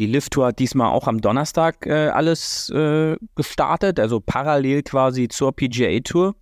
die 0.00 0.06
Lift-Tour 0.06 0.46
hat 0.46 0.58
diesmal 0.58 0.90
auch 0.90 1.06
am 1.06 1.20
Donnerstag 1.20 1.84
äh, 1.84 2.08
alles 2.08 2.70
äh, 2.70 3.16
gestartet, 3.34 4.00
also 4.00 4.18
parallel 4.18 4.82
quasi 4.82 5.28
zur 5.28 5.54
PGA-Tour, 5.54 6.34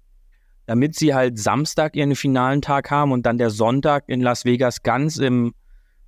damit 0.67 0.95
sie 0.95 1.13
halt 1.13 1.41
Samstag 1.41 1.97
ihren 1.97 2.15
finalen 2.15 2.63
Tag 2.63 2.93
haben 2.93 3.11
und 3.11 3.27
dann 3.27 3.37
der 3.37 3.51
Sonntag 3.51 4.05
in 4.07 4.21
Las 4.21 4.45
Vegas 4.45 4.85
ganz 4.85 5.19
im 5.19 5.55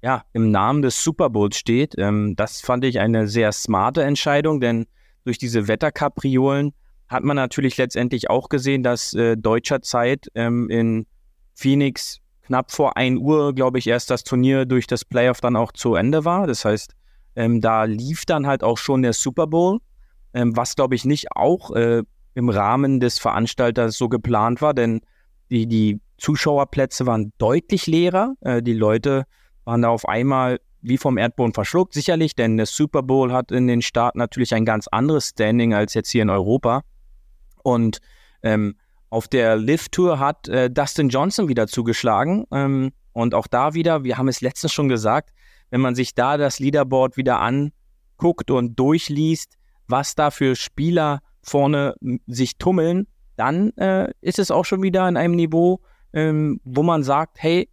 ja, 0.01 0.25
im 0.33 0.53
Namen 0.53 0.81
des 0.81 1.03
Super 1.03 1.29
Bowls 1.29 1.57
steht. 1.57 1.97
Ähm, 1.99 2.37
das 2.37 2.61
fand 2.61 2.85
ich 2.85 3.01
eine 3.01 3.27
sehr 3.27 3.51
smarte 3.51 4.05
Entscheidung, 4.05 4.61
denn 4.61 4.87
durch 5.25 5.37
diese 5.37 5.67
Wetterkapriolen 5.67 6.73
hat 7.09 7.25
man 7.25 7.35
natürlich 7.35 7.77
letztendlich 7.77 8.31
auch 8.31 8.49
gesehen, 8.49 8.85
dass 8.85 9.13
äh, 9.13 9.37
deutscher 9.37 9.83
Zeit 9.83 10.29
ähm, 10.37 10.71
in 10.71 11.05
Phoenix 11.55 12.21
knapp 12.43 12.71
vor 12.71 12.97
1 12.97 13.19
Uhr, 13.19 13.55
glaube 13.57 13.81
ich, 13.81 13.89
erst 13.89 14.09
das 14.09 14.23
Turnier 14.23 14.67
durch 14.67 14.87
das 14.87 15.05
Playoff 15.05 15.41
dann 15.41 15.57
auch 15.57 15.73
zu 15.73 15.97
Ende 15.97 16.25
war. 16.25 16.47
Das 16.47 16.65
heißt, 16.65 16.95
ähm, 17.37 17.61
da 17.61 17.85
lief 17.85 18.25
dann 18.25 18.47
halt 18.47 18.63
auch 18.63 18.79
schon 18.79 19.03
der 19.03 19.13
Super 19.13 19.47
Bowl, 19.47 19.79
ähm, 20.35 20.57
was, 20.57 20.77
glaube 20.77 20.95
ich, 20.95 21.05
nicht 21.05 21.33
auch 21.33 21.71
äh, 21.73 22.03
im 22.35 22.49
Rahmen 22.49 23.01
des 23.01 23.19
Veranstalters 23.19 23.97
so 23.97 24.09
geplant 24.09 24.63
war, 24.63 24.75
denn 24.75 25.01
die, 25.51 25.67
die 25.67 26.01
Zuschauerplätze 26.19 27.07
waren 27.07 27.33
deutlich 27.39 27.87
leerer. 27.87 28.35
Äh, 28.41 28.63
die 28.63 28.75
Leute 28.75 29.25
waren 29.65 29.83
da 29.83 29.89
auf 29.89 30.09
einmal 30.09 30.61
wie 30.83 30.99
vom 30.99 31.19
Erdboden 31.19 31.53
verschluckt, 31.53 31.93
sicherlich, 31.93 32.35
denn 32.35 32.57
der 32.57 32.67
Super 32.67 33.03
Bowl 33.03 33.33
hat 33.33 33.51
in 33.53 33.67
den 33.67 33.83
Staaten 33.83 34.19
natürlich 34.19 34.55
ein 34.55 34.65
ganz 34.65 34.89
anderes 34.89 35.29
Standing 35.29 35.75
als 35.75 35.95
jetzt 35.95 36.11
hier 36.11 36.23
in 36.23 36.31
Europa. 36.31 36.83
Und 37.63 38.01
ähm, 38.43 38.77
auf 39.11 39.29
der 39.29 39.57
Lift-Tour 39.57 40.19
hat 40.19 40.49
äh, 40.49 40.71
Dustin 40.71 41.09
Johnson 41.09 41.49
wieder 41.49 41.67
zugeschlagen. 41.67 42.47
Ähm, 42.53 42.93
und 43.13 43.35
auch 43.35 43.47
da 43.47 43.75
wieder, 43.75 44.05
wir 44.05 44.17
haben 44.17 44.29
es 44.29 44.41
letztens 44.41 44.73
schon 44.73 44.89
gesagt, 44.89 45.31
wenn 45.71 45.81
man 45.81 45.95
sich 45.95 46.15
da 46.15 46.37
das 46.37 46.59
Leaderboard 46.59 47.17
wieder 47.17 47.41
anguckt 47.41 48.51
und 48.51 48.79
durchliest, 48.79 49.57
was 49.89 50.15
da 50.15 50.31
für 50.31 50.57
Spieler 50.57 51.21
vorne 51.43 51.95
sich 52.27 52.59
tummeln, 52.59 53.07
dann 53.37 53.71
äh, 53.77 54.13
ist 54.21 54.39
es 54.39 54.51
auch 54.51 54.65
schon 54.65 54.83
wieder 54.83 55.09
in 55.09 55.17
einem 55.17 55.35
Niveau, 55.35 55.81
ähm, 56.13 56.61
wo 56.65 56.83
man 56.83 57.03
sagt, 57.03 57.43
hey, 57.43 57.69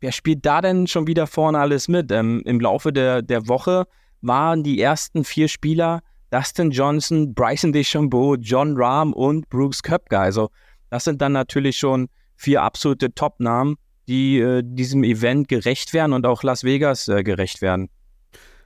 wer 0.00 0.12
spielt 0.12 0.44
da 0.44 0.60
denn 0.60 0.86
schon 0.86 1.06
wieder 1.06 1.26
vorne 1.26 1.58
alles 1.58 1.88
mit? 1.88 2.10
Ähm, 2.10 2.42
Im 2.44 2.60
Laufe 2.60 2.92
der, 2.92 3.22
der 3.22 3.46
Woche 3.48 3.86
waren 4.20 4.62
die 4.62 4.80
ersten 4.80 5.24
vier 5.24 5.48
Spieler 5.48 6.02
Dustin 6.30 6.70
Johnson, 6.70 7.34
Bryson 7.34 7.72
DeChambeau, 7.72 8.36
John 8.36 8.74
Rahm 8.76 9.12
und 9.12 9.48
Brooks 9.50 9.82
Köpke. 9.82 10.18
Also 10.18 10.50
das 10.90 11.04
sind 11.04 11.20
dann 11.20 11.32
natürlich 11.32 11.76
schon 11.76 12.08
vier 12.36 12.62
absolute 12.62 13.14
Top-Namen, 13.14 13.76
die 14.08 14.38
äh, 14.40 14.62
diesem 14.64 15.04
Event 15.04 15.48
gerecht 15.48 15.92
werden 15.92 16.12
und 16.12 16.26
auch 16.26 16.42
Las 16.42 16.64
Vegas 16.64 17.08
äh, 17.08 17.22
gerecht 17.22 17.62
werden. 17.62 17.88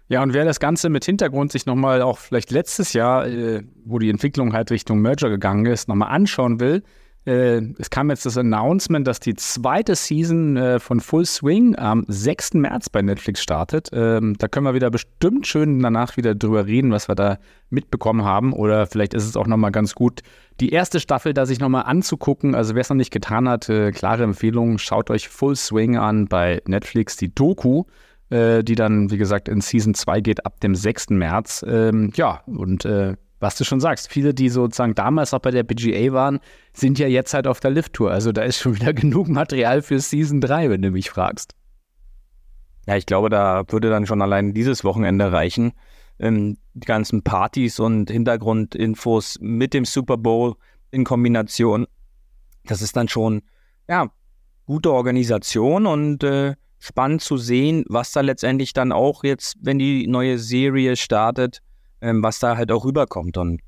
Ja, 0.08 0.22
und 0.22 0.34
wer 0.34 0.44
das 0.44 0.60
Ganze 0.60 0.88
mit 0.88 1.04
Hintergrund 1.04 1.50
sich 1.50 1.66
nochmal 1.66 2.00
auch 2.00 2.18
vielleicht 2.18 2.52
letztes 2.52 2.92
Jahr, 2.92 3.26
äh, 3.26 3.62
wo 3.84 3.98
die 3.98 4.08
Entwicklung 4.08 4.52
halt 4.52 4.70
Richtung 4.70 5.00
Merger 5.00 5.30
gegangen 5.30 5.66
ist, 5.66 5.88
nochmal 5.88 6.10
anschauen 6.10 6.60
will, 6.60 6.82
äh, 7.26 7.60
es 7.78 7.90
kam 7.90 8.10
jetzt 8.10 8.24
das 8.24 8.38
Announcement, 8.38 9.06
dass 9.06 9.20
die 9.20 9.34
zweite 9.34 9.94
Season 9.94 10.56
äh, 10.56 10.78
von 10.78 11.00
Full 11.00 11.26
Swing 11.26 11.76
am 11.76 12.04
6. 12.08 12.54
März 12.54 12.88
bei 12.88 13.02
Netflix 13.02 13.42
startet. 13.42 13.90
Ähm, 13.92 14.36
da 14.38 14.48
können 14.48 14.64
wir 14.64 14.74
wieder 14.74 14.90
bestimmt 14.90 15.46
schön 15.46 15.80
danach 15.80 16.16
wieder 16.16 16.34
drüber 16.34 16.66
reden, 16.66 16.92
was 16.92 17.08
wir 17.08 17.14
da 17.14 17.38
mitbekommen 17.68 18.24
haben. 18.24 18.52
Oder 18.52 18.86
vielleicht 18.86 19.12
ist 19.12 19.24
es 19.24 19.36
auch 19.36 19.46
nochmal 19.46 19.72
ganz 19.72 19.94
gut, 19.94 20.20
die 20.60 20.70
erste 20.70 21.00
Staffel 21.00 21.34
da 21.34 21.46
sich 21.46 21.60
nochmal 21.60 21.84
anzugucken. 21.84 22.54
Also 22.54 22.74
wer 22.74 22.80
es 22.80 22.88
noch 22.88 22.96
nicht 22.96 23.12
getan 23.12 23.48
hat, 23.48 23.68
äh, 23.68 23.90
klare 23.90 24.22
Empfehlung, 24.22 24.78
schaut 24.78 25.10
euch 25.10 25.28
Full 25.28 25.56
Swing 25.56 25.96
an 25.96 26.26
bei 26.26 26.62
Netflix, 26.66 27.16
die 27.16 27.34
Doku 27.34 27.84
äh, 28.30 28.64
die 28.64 28.74
dann, 28.74 29.10
wie 29.10 29.18
gesagt, 29.18 29.48
in 29.48 29.60
Season 29.60 29.94
2 29.94 30.20
geht 30.20 30.46
ab 30.46 30.60
dem 30.60 30.74
6. 30.74 31.10
März. 31.10 31.64
Ähm, 31.68 32.12
ja, 32.16 32.42
und 32.46 32.84
äh, 32.84 33.14
was 33.38 33.56
du 33.56 33.64
schon 33.64 33.80
sagst, 33.80 34.10
viele, 34.10 34.32
die 34.32 34.48
sozusagen 34.48 34.94
damals 34.94 35.34
auch 35.34 35.40
bei 35.40 35.50
der 35.50 35.62
PGA 35.62 36.12
waren, 36.12 36.40
sind 36.72 36.98
ja 36.98 37.06
jetzt 37.06 37.34
halt 37.34 37.46
auf 37.46 37.60
der 37.60 37.70
Lift-Tour. 37.70 38.10
Also 38.10 38.32
da 38.32 38.42
ist 38.42 38.58
schon 38.58 38.76
wieder 38.76 38.92
genug 38.94 39.28
Material 39.28 39.82
für 39.82 40.00
Season 40.00 40.40
3, 40.40 40.70
wenn 40.70 40.82
du 40.82 40.90
mich 40.90 41.10
fragst. 41.10 41.54
Ja, 42.86 42.96
ich 42.96 43.06
glaube, 43.06 43.28
da 43.28 43.64
würde 43.68 43.90
dann 43.90 44.06
schon 44.06 44.22
allein 44.22 44.54
dieses 44.54 44.84
Wochenende 44.84 45.32
reichen. 45.32 45.72
Ähm, 46.18 46.56
die 46.74 46.86
ganzen 46.86 47.22
Partys 47.22 47.78
und 47.78 48.10
Hintergrundinfos 48.10 49.38
mit 49.40 49.74
dem 49.74 49.84
Super 49.84 50.16
Bowl 50.16 50.54
in 50.90 51.04
Kombination. 51.04 51.86
Das 52.64 52.80
ist 52.80 52.96
dann 52.96 53.08
schon, 53.08 53.42
ja, 53.88 54.10
gute 54.66 54.92
Organisation 54.92 55.86
und 55.86 56.24
äh, 56.24 56.54
spannend 56.78 57.22
zu 57.22 57.36
sehen, 57.36 57.84
was 57.88 58.12
da 58.12 58.20
letztendlich 58.20 58.72
dann 58.72 58.92
auch 58.92 59.24
jetzt, 59.24 59.56
wenn 59.60 59.78
die 59.78 60.06
neue 60.06 60.38
Serie 60.38 60.96
startet, 60.96 61.60
ähm, 62.00 62.22
was 62.22 62.38
da 62.38 62.56
halt 62.56 62.70
auch 62.72 62.84
rüberkommt. 62.84 63.36
Und 63.36 63.60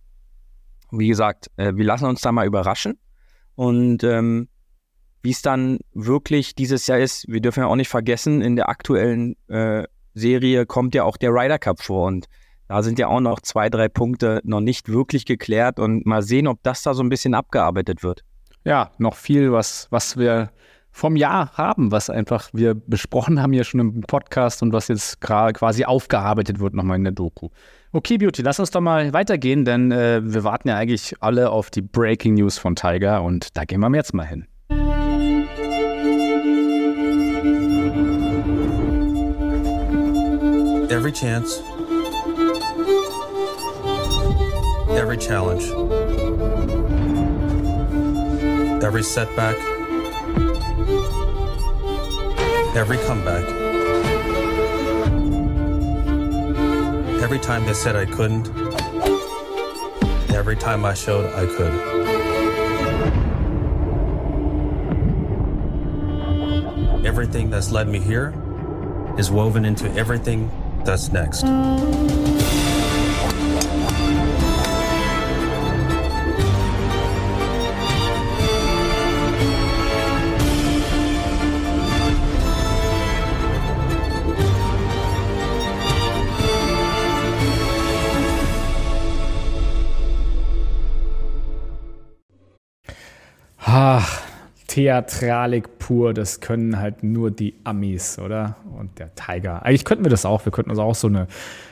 wie 0.91 1.09
gesagt, 1.09 1.51
äh, 1.57 1.75
wir 1.75 1.85
lassen 1.85 2.07
uns 2.07 2.21
da 2.21 2.33
mal 2.33 2.47
überraschen. 2.47 2.99
Und 3.55 4.05
ähm, 4.05 4.49
wie 5.23 5.31
es 5.31 5.43
dann 5.43 5.79
wirklich 5.95 6.55
dieses 6.55 6.87
Jahr 6.87 6.99
ist, 6.99 7.27
wir 7.29 7.41
dürfen 7.41 7.61
ja 7.61 7.67
auch 7.67 7.77
nicht 7.77 7.89
vergessen, 7.89 8.41
in 8.41 8.57
der 8.57 8.69
aktuellen 8.69 9.37
äh, 9.49 9.85
Serie 10.15 10.67
kommt 10.67 10.95
ja 10.95 11.05
auch 11.05 11.17
der 11.17 11.31
Ryder 11.31 11.59
Cup 11.59 11.83
vor. 11.83 12.07
Und 12.07 12.27
da 12.69 12.83
sind 12.83 12.99
ja 12.99 13.09
auch 13.09 13.21
noch 13.21 13.41
zwei, 13.41 13.69
drei 13.69 13.89
Punkte 13.89 14.41
noch 14.45 14.61
nicht 14.61 14.89
wirklich 14.89 15.27
geklärt. 15.27 15.81
Und 15.81 16.07
mal 16.07 16.23
sehen, 16.23 16.47
ob 16.47 16.63
das 16.63 16.83
da 16.83 16.95
so 16.95 17.03
ein 17.03 17.09
bisschen 17.09 17.35
abgearbeitet 17.35 18.03
wird. 18.03 18.23
Ja, 18.65 18.91
noch 18.99 19.15
viel, 19.15 19.53
was, 19.53 19.89
was 19.91 20.17
wir 20.17 20.51
vom 20.91 21.17
Jahr 21.17 21.53
haben, 21.53 21.93
was 21.93 22.11
einfach 22.11 22.51
wir 22.53 22.75
besprochen 22.75 23.41
haben 23.41 23.53
ja 23.53 23.65
schon 23.65 23.81
im 23.81 24.01
Podcast 24.03 24.63
und 24.63 24.73
was 24.73 24.89
jetzt 24.89 25.21
quasi 25.21 25.85
aufgearbeitet 25.85 26.59
wird 26.59 26.75
nochmal 26.75 26.97
in 26.97 27.05
der 27.05 27.13
Doku. 27.13 27.51
Okay, 27.91 28.19
Beauty, 28.19 28.43
lass 28.43 28.61
uns 28.61 28.71
doch 28.71 28.83
mal 28.83 29.15
weitergehen, 29.15 29.65
denn 29.65 29.91
äh, 29.91 30.21
wir 30.23 30.45
warten 30.45 30.69
ja 30.69 30.77
eigentlich 30.77 31.15
alle 31.21 31.49
auf 31.51 31.71
die 31.71 31.81
Breaking 31.81 32.35
News 32.35 32.59
von 32.59 32.77
Tiger 32.77 33.23
und 33.23 33.57
da 33.57 33.65
gehen 33.65 33.81
wir 33.81 33.91
jetzt 33.95 34.13
mal 34.13 34.27
hin. 34.27 34.47
Every 40.91 41.13
chance. 41.13 41.63
Every 44.95 45.17
challenge. 45.17 45.65
Every 48.83 49.03
setback. 49.03 49.57
Every 52.75 52.99
comeback. 53.07 53.68
Every 57.21 57.39
time 57.39 57.67
they 57.67 57.75
said 57.75 57.97
I 57.97 58.07
couldn't. 58.07 58.49
Every 60.33 60.57
time 60.57 60.85
I 60.85 60.95
showed 60.95 61.27
I 61.35 61.47
could. 61.47 61.73
Everything 67.05 67.51
that's 67.51 67.73
led 67.73 67.89
me 67.89 67.99
here 67.99 68.33
is 69.19 69.31
woven 69.31 69.65
into 69.65 69.91
everything 69.95 70.51
that's 70.85 71.11
next. 71.11 71.45
Theatralik 94.79 95.81
pur, 95.81 96.15
das 96.15 96.39
können 96.39 96.79
halt 96.79 97.03
nur 97.03 97.33
die 97.33 97.57
Amis, 97.65 98.17
oder? 98.17 98.55
Und 98.79 99.01
der 99.01 99.13
Tiger. 99.17 99.65
Eigentlich 99.65 99.85
könnten 99.85 100.05
wir 100.05 100.11
das 100.11 100.25
auch. 100.25 100.45
Wir 100.45 100.53
könnten 100.53 100.71
uns 100.71 100.79
auch 100.79 100.95
so 100.95 101.09
eine, 101.09 101.27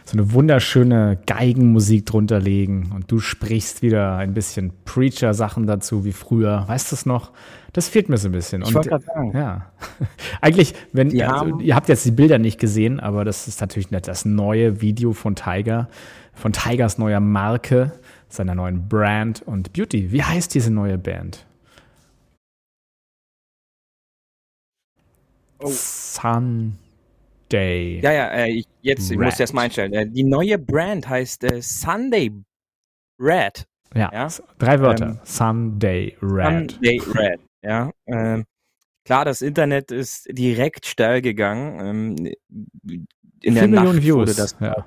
so 0.05 0.19
eine 0.19 0.33
wunderschöne 0.33 1.17
Geigenmusik 1.25 2.05
drunter 2.05 2.41
legen. 2.41 2.91
Und 2.93 3.09
du 3.13 3.21
sprichst 3.21 3.81
wieder 3.81 4.17
ein 4.17 4.35
bisschen 4.35 4.73
Preacher-Sachen 4.87 5.69
dazu 5.69 6.05
wie 6.05 6.11
früher. 6.11 6.65
Weißt 6.67 6.91
du 6.91 6.97
es 6.97 7.07
noch? 7.07 7.31
Das 7.73 7.89
fehlt 7.89 8.09
mir 8.09 8.17
so 8.17 8.29
ein 8.29 8.33
bisschen. 8.33 8.63
Ich 8.63 8.75
wollte 8.75 8.89
gerade 8.89 9.05
sagen. 9.05 9.31
Ja. 9.37 9.67
Eigentlich, 10.41 10.75
wenn, 10.93 11.09
also, 11.23 11.61
ihr 11.61 11.77
habt 11.77 11.89
jetzt 11.89 12.05
die 12.07 12.11
Bilder 12.11 12.39
nicht 12.41 12.59
gesehen, 12.59 12.99
aber 12.99 13.25
das 13.25 13.47
ist 13.47 13.61
natürlich 13.61 13.93
nicht 13.93 14.09
das 14.09 14.25
neue 14.25 14.81
Video 14.81 15.13
von 15.13 15.37
Tiger, 15.37 15.89
von 16.35 16.53
Tigers 16.53 16.99
neuer 16.99 17.21
Marke, 17.21 17.93
seiner 18.29 18.57
neuen 18.57 18.89
Brand 18.89 19.43
und 19.43 19.73
Beauty. 19.75 20.11
Wie 20.11 20.25
heißt 20.25 20.53
diese 20.57 20.73
neue 20.73 20.99
Band? 20.99 21.47
Oh. 25.59 25.71
Sunday. 25.71 26.77
Ja, 28.03 28.13
ja, 28.13 28.29
äh, 28.29 28.51
ich, 28.51 28.67
jetzt 28.83 29.11
ich 29.11 29.19
muss 29.19 29.35
ich 29.35 29.39
das 29.39 29.53
mal 29.53 29.63
einstellen. 29.63 29.93
Äh, 29.93 30.07
die 30.09 30.25
neue 30.25 30.59
Brand 30.59 31.09
heißt 31.09 31.45
äh, 31.45 31.63
Sunday 31.63 32.33
Red. 33.19 33.67
Ja, 33.95 34.11
ja? 34.13 34.29
drei 34.59 34.81
Wörter. 34.81 35.07
Ähm, 35.07 35.21
Sunday 35.25 36.17
Red. 36.21 36.73
Sunday 36.73 37.01
Red, 37.15 37.41
ja. 37.63 37.91
Ähm, 38.07 38.45
klar, 39.05 39.25
das 39.25 39.41
Internet 39.43 39.91
ist 39.91 40.29
direkt 40.31 40.87
steil 40.87 41.23
gegangen. 41.23 41.81
Ähm, 41.81 42.35
in 43.47 43.55
der 43.55 43.69
Millionen 43.69 43.95
Nacht 43.95 44.03
Views. 44.03 44.17
wurde 44.17 44.35
das. 44.35 44.57
Ja. 44.61 44.85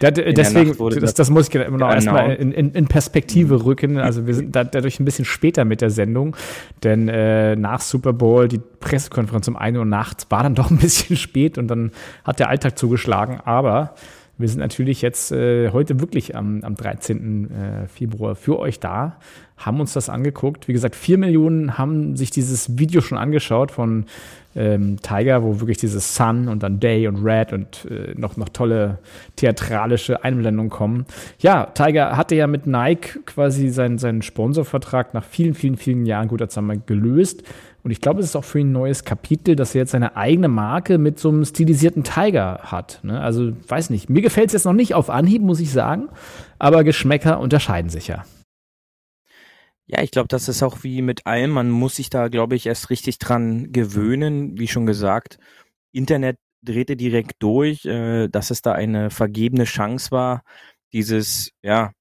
Da, 0.00 0.10
deswegen, 0.10 0.74
das, 1.00 1.12
das, 1.12 1.28
muss 1.28 1.48
ich 1.48 1.54
immer 1.54 1.64
noch 1.66 1.72
genau. 1.76 1.92
erstmal 1.92 2.34
in, 2.34 2.52
in, 2.52 2.72
in, 2.72 2.86
Perspektive 2.86 3.56
mhm. 3.56 3.60
rücken. 3.60 3.98
Also 3.98 4.26
wir 4.26 4.34
sind 4.34 4.56
da, 4.56 4.64
dadurch 4.64 4.98
ein 5.00 5.04
bisschen 5.04 5.26
später 5.26 5.66
mit 5.66 5.82
der 5.82 5.90
Sendung, 5.90 6.34
denn 6.82 7.08
äh, 7.08 7.56
nach 7.56 7.82
Super 7.82 8.14
Bowl, 8.14 8.48
die 8.48 8.58
Pressekonferenz 8.58 9.46
um 9.48 9.56
1 9.56 9.76
Uhr 9.76 9.84
nachts 9.84 10.26
war 10.30 10.42
dann 10.42 10.54
doch 10.54 10.70
ein 10.70 10.78
bisschen 10.78 11.16
spät 11.18 11.58
und 11.58 11.68
dann 11.68 11.92
hat 12.24 12.38
der 12.40 12.48
Alltag 12.48 12.78
zugeschlagen. 12.78 13.40
Aber 13.44 13.94
wir 14.40 14.48
sind 14.48 14.60
natürlich 14.60 15.02
jetzt 15.02 15.32
äh, 15.32 15.70
heute 15.70 16.00
wirklich 16.00 16.36
am, 16.36 16.62
am 16.64 16.74
13. 16.74 17.50
Äh, 17.50 17.88
Februar 17.88 18.34
für 18.34 18.58
euch 18.58 18.80
da, 18.80 19.18
haben 19.56 19.80
uns 19.80 19.92
das 19.92 20.08
angeguckt. 20.08 20.68
Wie 20.68 20.72
gesagt, 20.72 20.96
vier 20.96 21.18
Millionen 21.18 21.76
haben 21.76 22.16
sich 22.16 22.30
dieses 22.30 22.78
Video 22.78 23.00
schon 23.02 23.18
angeschaut 23.18 23.70
von 23.70 24.06
ähm, 24.56 24.96
Tiger, 25.02 25.42
wo 25.42 25.60
wirklich 25.60 25.78
dieses 25.78 26.14
Sun 26.14 26.48
und 26.48 26.62
dann 26.62 26.80
Day 26.80 27.06
und 27.06 27.22
Red 27.22 27.52
und 27.52 27.86
äh, 27.90 28.14
noch, 28.18 28.36
noch 28.36 28.48
tolle 28.48 28.98
theatralische 29.36 30.24
Einblendungen 30.24 30.70
kommen. 30.70 31.04
Ja, 31.38 31.66
Tiger 31.66 32.16
hatte 32.16 32.34
ja 32.34 32.46
mit 32.46 32.66
Nike 32.66 33.20
quasi 33.26 33.68
seinen, 33.68 33.98
seinen 33.98 34.22
Sponsorvertrag 34.22 35.14
nach 35.14 35.24
vielen, 35.24 35.54
vielen, 35.54 35.76
vielen 35.76 36.06
Jahren 36.06 36.28
gut 36.28 36.42
als 36.42 36.56
einmal 36.58 36.80
gelöst. 36.84 37.44
Und 37.82 37.90
ich 37.90 38.00
glaube, 38.00 38.20
es 38.20 38.26
ist 38.26 38.36
auch 38.36 38.44
für 38.44 38.60
ihn 38.60 38.68
ein 38.68 38.72
neues 38.72 39.04
Kapitel, 39.04 39.56
dass 39.56 39.74
er 39.74 39.80
jetzt 39.80 39.92
seine 39.92 40.16
eigene 40.16 40.48
Marke 40.48 40.98
mit 40.98 41.18
so 41.18 41.30
einem 41.30 41.44
stilisierten 41.44 42.04
Tiger 42.04 42.60
hat. 42.64 43.00
Ne? 43.02 43.20
Also, 43.20 43.52
weiß 43.68 43.90
nicht. 43.90 44.10
Mir 44.10 44.22
gefällt 44.22 44.48
es 44.48 44.52
jetzt 44.52 44.64
noch 44.64 44.72
nicht 44.72 44.94
auf 44.94 45.08
Anhieb, 45.08 45.42
muss 45.42 45.60
ich 45.60 45.72
sagen. 45.72 46.08
Aber 46.58 46.84
Geschmäcker 46.84 47.40
unterscheiden 47.40 47.90
sich 47.90 48.08
ja. 48.08 48.24
Ja, 49.86 50.02
ich 50.02 50.12
glaube, 50.12 50.28
das 50.28 50.48
ist 50.48 50.62
auch 50.62 50.84
wie 50.84 51.02
mit 51.02 51.26
allem. 51.26 51.50
Man 51.50 51.70
muss 51.70 51.96
sich 51.96 52.10
da, 52.10 52.28
glaube 52.28 52.54
ich, 52.54 52.66
erst 52.66 52.90
richtig 52.90 53.18
dran 53.18 53.72
gewöhnen. 53.72 54.56
Wie 54.58 54.68
schon 54.68 54.86
gesagt, 54.86 55.38
Internet 55.90 56.36
drehte 56.62 56.96
direkt 56.96 57.42
durch, 57.42 57.84
äh, 57.86 58.28
dass 58.28 58.50
es 58.50 58.62
da 58.62 58.72
eine 58.72 59.10
vergebene 59.10 59.64
Chance 59.64 60.12
war, 60.12 60.42
dieses, 60.92 61.50
ja, 61.62 61.92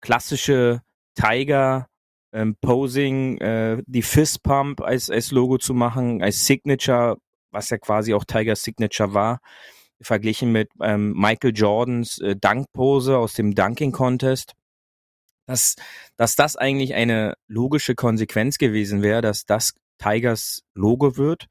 klassische 0.00 0.80
Tiger 1.14 1.89
ähm, 2.32 2.56
Posing, 2.60 3.38
äh, 3.38 3.82
die 3.86 4.02
Fist 4.02 4.42
Pump 4.42 4.80
als, 4.80 5.10
als 5.10 5.30
Logo 5.30 5.58
zu 5.58 5.74
machen, 5.74 6.22
als 6.22 6.46
Signature, 6.46 7.18
was 7.50 7.70
ja 7.70 7.78
quasi 7.78 8.14
auch 8.14 8.24
Tiger 8.24 8.56
Signature 8.56 9.14
war, 9.14 9.40
verglichen 10.00 10.52
mit 10.52 10.70
ähm, 10.80 11.12
Michael 11.12 11.52
Jordans 11.54 12.18
äh, 12.18 12.36
Dunk-Pose 12.36 13.18
aus 13.18 13.34
dem 13.34 13.54
Dunking 13.54 13.92
Contest 13.92 14.54
dass, 15.50 15.74
dass 16.16 16.36
das 16.36 16.54
eigentlich 16.56 16.94
eine 16.94 17.34
logische 17.48 17.96
Konsequenz 17.96 18.56
gewesen 18.56 19.02
wäre, 19.02 19.20
dass 19.20 19.46
das 19.46 19.74
Tigers 19.98 20.62
Logo 20.74 21.16
wird. 21.16 21.46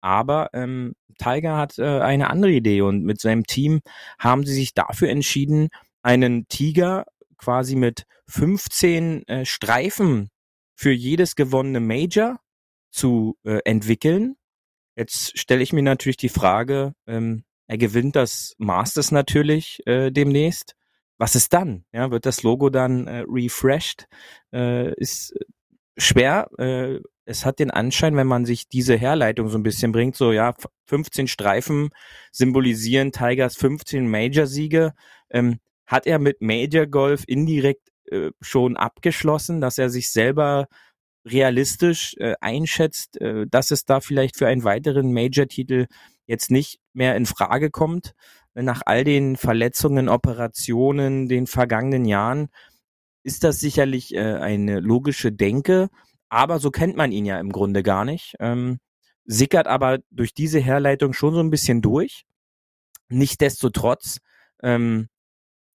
Aber 0.00 0.50
ähm, 0.52 0.94
Tiger 1.18 1.56
hat 1.56 1.78
äh, 1.78 2.00
eine 2.00 2.30
andere 2.30 2.50
Idee 2.50 2.82
und 2.82 3.04
mit 3.04 3.20
seinem 3.20 3.44
Team 3.44 3.80
haben 4.18 4.44
sie 4.44 4.54
sich 4.54 4.74
dafür 4.74 5.08
entschieden, 5.08 5.68
einen 6.02 6.48
Tiger 6.48 7.06
quasi 7.36 7.76
mit 7.76 8.04
15 8.28 9.26
äh, 9.26 9.44
Streifen 9.44 10.30
für 10.74 10.92
jedes 10.92 11.36
gewonnene 11.36 11.80
Major 11.80 12.40
zu 12.90 13.36
äh, 13.44 13.60
entwickeln. 13.64 14.36
Jetzt 14.96 15.38
stelle 15.38 15.62
ich 15.62 15.72
mir 15.72 15.82
natürlich 15.82 16.16
die 16.16 16.28
Frage, 16.28 16.94
ähm, 17.06 17.44
er 17.66 17.78
gewinnt 17.78 18.16
das 18.16 18.54
Masters 18.58 19.10
natürlich 19.10 19.80
äh, 19.86 20.10
demnächst 20.10 20.74
was 21.18 21.34
ist 21.34 21.52
dann? 21.52 21.84
Ja, 21.92 22.10
wird 22.10 22.26
das 22.26 22.42
Logo 22.42 22.70
dann 22.70 23.06
äh, 23.06 23.24
refreshed? 23.28 24.06
Äh, 24.52 24.92
ist 24.94 25.34
schwer. 25.96 26.48
Äh, 26.58 27.00
es 27.24 27.46
hat 27.46 27.58
den 27.58 27.70
Anschein, 27.70 28.16
wenn 28.16 28.26
man 28.26 28.44
sich 28.44 28.68
diese 28.68 28.96
Herleitung 28.96 29.48
so 29.48 29.56
ein 29.56 29.62
bisschen 29.62 29.92
bringt, 29.92 30.16
so 30.16 30.32
ja, 30.32 30.54
15 30.86 31.28
Streifen 31.28 31.90
symbolisieren 32.32 33.12
Tigers 33.12 33.56
15 33.56 34.08
Major-Siege. 34.08 34.92
Ähm, 35.30 35.60
hat 35.86 36.06
er 36.06 36.18
mit 36.18 36.40
Major 36.40 36.86
Golf 36.86 37.24
indirekt 37.26 37.88
äh, 38.10 38.30
schon 38.40 38.76
abgeschlossen, 38.76 39.60
dass 39.60 39.78
er 39.78 39.90
sich 39.90 40.10
selber 40.10 40.66
realistisch 41.26 42.14
äh, 42.18 42.34
einschätzt, 42.40 43.20
äh, 43.20 43.46
dass 43.48 43.70
es 43.70 43.84
da 43.84 44.00
vielleicht 44.00 44.36
für 44.36 44.46
einen 44.46 44.64
weiteren 44.64 45.12
Major-Titel 45.12 45.86
jetzt 46.26 46.50
nicht 46.50 46.80
mehr 46.92 47.16
in 47.16 47.26
Frage 47.26 47.70
kommt? 47.70 48.14
nach 48.54 48.82
all 48.86 49.04
den 49.04 49.36
Verletzungen, 49.36 50.08
Operationen, 50.08 51.28
den 51.28 51.46
vergangenen 51.46 52.04
Jahren, 52.04 52.48
ist 53.22 53.42
das 53.42 53.58
sicherlich 53.58 54.14
äh, 54.14 54.34
eine 54.34 54.80
logische 54.80 55.32
Denke, 55.32 55.88
aber 56.28 56.58
so 56.58 56.70
kennt 56.70 56.96
man 56.96 57.10
ihn 57.10 57.24
ja 57.24 57.40
im 57.40 57.50
Grunde 57.50 57.82
gar 57.82 58.04
nicht. 58.04 58.34
Ähm, 58.38 58.78
sickert 59.24 59.66
aber 59.66 59.98
durch 60.10 60.34
diese 60.34 60.60
Herleitung 60.60 61.14
schon 61.14 61.34
so 61.34 61.40
ein 61.40 61.50
bisschen 61.50 61.80
durch. 61.80 62.24
Nichtsdestotrotz, 63.08 64.18
ähm, 64.62 65.08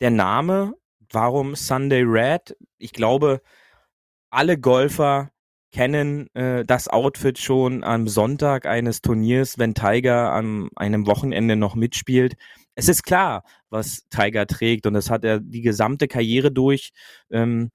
der 0.00 0.11
Name, 0.11 0.74
warum 1.11 1.54
Sunday 1.54 2.02
Red? 2.02 2.56
Ich 2.78 2.92
glaube, 2.92 3.40
alle 4.30 4.58
Golfer 4.58 5.30
kennen 5.70 6.34
äh, 6.34 6.64
das 6.64 6.88
Outfit 6.88 7.38
schon 7.38 7.84
am 7.84 8.08
Sonntag 8.08 8.66
eines 8.66 9.02
Turniers, 9.02 9.58
wenn 9.58 9.74
Tiger 9.74 10.32
an 10.32 10.70
einem 10.76 11.06
Wochenende 11.06 11.56
noch 11.56 11.74
mitspielt 11.74 12.37
es 12.78 12.88
ist 12.88 13.02
klar, 13.02 13.42
was 13.70 14.06
Tiger 14.08 14.46
trägt 14.46 14.87
und 14.87 14.94
das 14.94 15.11
hat 15.11 15.24
er 15.24 15.40
die 15.40 15.62
gesamte 15.62 16.06
Karriere 16.06 16.52
durch. 16.52 16.92
Ähm, 17.28 17.72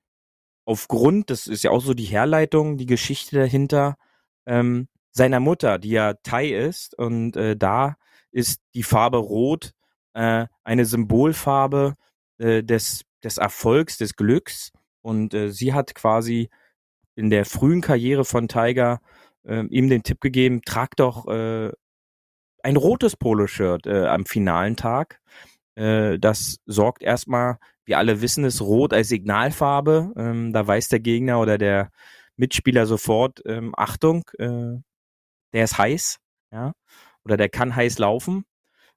aufgrund, 0.65 1.29
das 1.29 1.47
ist 1.47 1.63
ja 1.63 1.71
auch 1.71 1.81
so 1.81 1.93
die 1.93 2.05
Herleitung, 2.05 2.77
die 2.77 2.85
Geschichte 2.85 3.35
dahinter, 3.37 3.97
ähm, 4.45 4.87
seiner 5.11 5.41
Mutter, 5.41 5.77
die 5.77 5.89
ja 5.91 6.13
Thai 6.23 6.47
ist 6.51 6.97
und 6.97 7.35
äh, 7.35 7.57
da 7.57 7.97
ist 8.31 8.61
die 8.75 8.83
Farbe 8.83 9.17
Rot 9.17 9.73
äh, 10.13 10.47
eine 10.63 10.85
Symbolfarbe 10.85 11.95
äh, 12.43 12.63
des, 12.63 13.05
des 13.23 13.37
Erfolgs, 13.37 13.97
des 13.97 14.15
Glücks 14.15 14.71
und 15.01 15.33
äh, 15.33 15.49
sie 15.49 15.73
hat 15.73 15.95
quasi 15.95 16.49
in 17.15 17.29
der 17.29 17.45
frühen 17.45 17.81
Karriere 17.81 18.25
von 18.25 18.47
Tiger 18.47 19.01
äh, 19.45 19.65
ihm 19.67 19.89
den 19.89 20.03
Tipp 20.03 20.21
gegeben, 20.21 20.61
trag 20.65 20.95
doch 20.95 21.27
äh, 21.27 21.71
ein 22.63 22.77
rotes 22.77 23.15
Poloshirt 23.15 23.85
äh, 23.85 24.07
am 24.07 24.25
finalen 24.25 24.75
Tag. 24.75 25.19
Äh, 25.75 26.17
das 26.19 26.57
sorgt 26.65 27.03
erstmal, 27.03 27.57
wir 27.85 27.97
alle 27.97 28.21
wissen 28.21 28.45
es, 28.45 28.61
rot 28.61 28.93
als 28.93 29.09
Signalfarbe. 29.09 30.13
Ähm, 30.17 30.53
da 30.53 30.65
weiß 30.65 30.89
der 30.89 30.99
Gegner 30.99 31.39
oder 31.39 31.57
der 31.57 31.91
Mitspieler 32.35 32.85
sofort, 32.85 33.41
ähm, 33.45 33.73
Achtung, 33.77 34.23
äh, 34.37 34.77
der 35.53 35.63
ist 35.63 35.77
heiß, 35.77 36.19
ja, 36.51 36.73
oder 37.25 37.37
der 37.37 37.49
kann 37.49 37.75
heiß 37.75 37.99
laufen. 37.99 38.45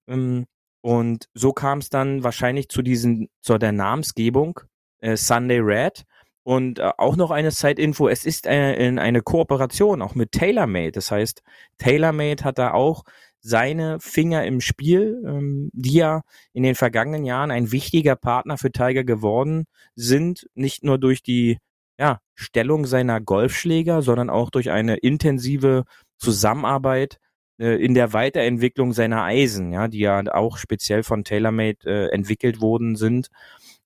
Ähm, 0.07 0.47
und 0.87 1.29
so 1.35 1.53
kam 1.53 1.79
es 1.79 1.91
dann 1.91 2.23
wahrscheinlich 2.23 2.69
zu 2.69 2.81
diesen, 2.81 3.29
zu 3.43 3.59
der 3.59 3.73
Namensgebung 3.73 4.61
äh, 5.01 5.17
Sunday 5.17 5.59
Red. 5.59 6.05
Und 6.45 6.79
äh, 6.79 6.93
auch 6.97 7.17
noch 7.17 7.33
eine 7.33 7.51
Zeitinfo, 7.51 8.07
es 8.07 8.25
ist 8.25 8.47
äh, 8.47 8.75
in 8.75 9.01
eine 9.01 9.21
Kooperation 9.21 10.01
auch 10.01 10.15
mit 10.15 10.31
TaylorMade. 10.31 10.93
Das 10.93 11.11
heißt, 11.11 11.43
TaylorMade 11.79 12.45
hat 12.45 12.59
da 12.59 12.73
auch 12.73 13.03
seine 13.41 13.99
Finger 13.99 14.45
im 14.45 14.61
Spiel, 14.61 15.25
ähm, 15.27 15.71
die 15.73 15.95
ja 15.95 16.23
in 16.53 16.63
den 16.63 16.77
vergangenen 16.77 17.25
Jahren 17.25 17.51
ein 17.51 17.73
wichtiger 17.73 18.15
Partner 18.15 18.57
für 18.57 18.71
Tiger 18.71 19.03
geworden 19.03 19.65
sind, 19.97 20.49
nicht 20.55 20.85
nur 20.85 20.99
durch 20.99 21.21
die 21.21 21.59
ja, 21.99 22.21
Stellung 22.37 22.87
seiner 22.87 23.21
Golfschläger, 23.21 24.03
sondern 24.03 24.31
auch 24.31 24.51
durch 24.51 24.71
eine 24.71 24.99
intensive 24.99 25.83
Zusammenarbeit 26.17 27.19
in 27.59 27.95
der 27.95 28.13
Weiterentwicklung 28.13 28.93
seiner 28.93 29.23
Eisen, 29.23 29.73
ja, 29.73 29.89
die 29.89 30.01
ja 30.01 30.23
auch 30.35 30.59
speziell 30.59 31.03
von 31.03 31.25
TaylorMade 31.25 31.79
äh, 31.87 32.09
entwickelt 32.13 32.61
worden 32.61 32.97
sind 32.97 33.29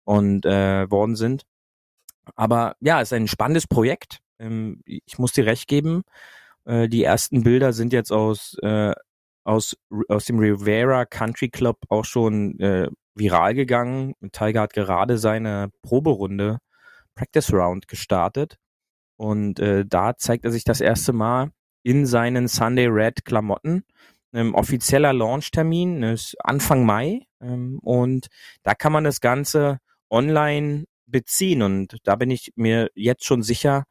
und 0.05 0.45
äh, 0.47 0.91
worden 0.91 1.17
sind. 1.17 1.45
Aber 2.37 2.77
ja, 2.81 3.01
ist 3.01 3.13
ein 3.13 3.29
spannendes 3.29 3.67
Projekt. 3.67 4.21
Ähm, 4.39 4.83
ich 4.85 5.19
muss 5.19 5.33
dir 5.33 5.47
recht 5.47 5.69
geben. 5.69 6.03
Äh, 6.65 6.89
die 6.89 7.05
ersten 7.05 7.43
Bilder 7.43 7.73
sind 7.73 7.93
jetzt 7.93 8.13
aus 8.13 8.57
äh, 8.63 8.93
aus, 9.45 9.77
aus 10.09 10.25
dem 10.27 10.39
Rivera 10.39 11.05
Country 11.07 11.49
Club 11.49 11.79
auch 11.89 12.05
schon 12.05 12.59
äh, 12.61 12.89
viral 13.15 13.55
gegangen. 13.55 14.15
Tiger 14.33 14.63
hat 14.63 14.73
gerade 14.73 15.19
seine 15.19 15.71
Proberunde 15.83 16.59
Practice 17.15 17.53
Round 17.53 17.89
gestartet 17.89 18.57
und 19.17 19.59
äh, 19.61 19.85
da 19.87 20.17
zeigt 20.17 20.45
er 20.45 20.53
sich 20.53 20.65
das 20.65 20.81
erste 20.81 21.13
Mal 21.13 21.51
in 21.83 22.07
seinen 22.07 22.49
Sunday 22.49 22.87
Red 22.87 23.25
Klamotten. 23.25 23.85
Ähm, 24.33 24.55
offizieller 24.55 25.13
Launchtermin 25.13 26.03
ist 26.03 26.37
Anfang 26.45 26.85
Mai 26.85 27.27
ähm, 27.41 27.81
und 27.83 28.29
da 28.63 28.75
kann 28.75 28.93
man 28.93 29.05
das 29.05 29.21
Ganze 29.21 29.79
online 30.09 30.85
beziehen 31.07 31.63
und 31.63 31.97
da 32.05 32.17
bin 32.17 32.31
ich 32.31 32.53
mir 32.55 32.91
jetzt 32.95 33.25
schon 33.25 33.43
sicher, 33.43 33.85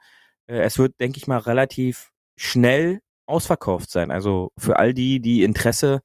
äh, 0.47 0.62
es 0.62 0.80
wird, 0.80 0.99
denke 0.99 1.17
ich 1.17 1.28
mal, 1.28 1.39
relativ 1.39 2.12
schnell 2.38 3.02
ausverkauft 3.25 3.91
sein. 3.91 4.12
Also 4.12 4.52
für 4.58 4.78
all 4.80 4.93
die, 4.93 5.19
die 5.19 5.43
Interesse, 5.43 6.02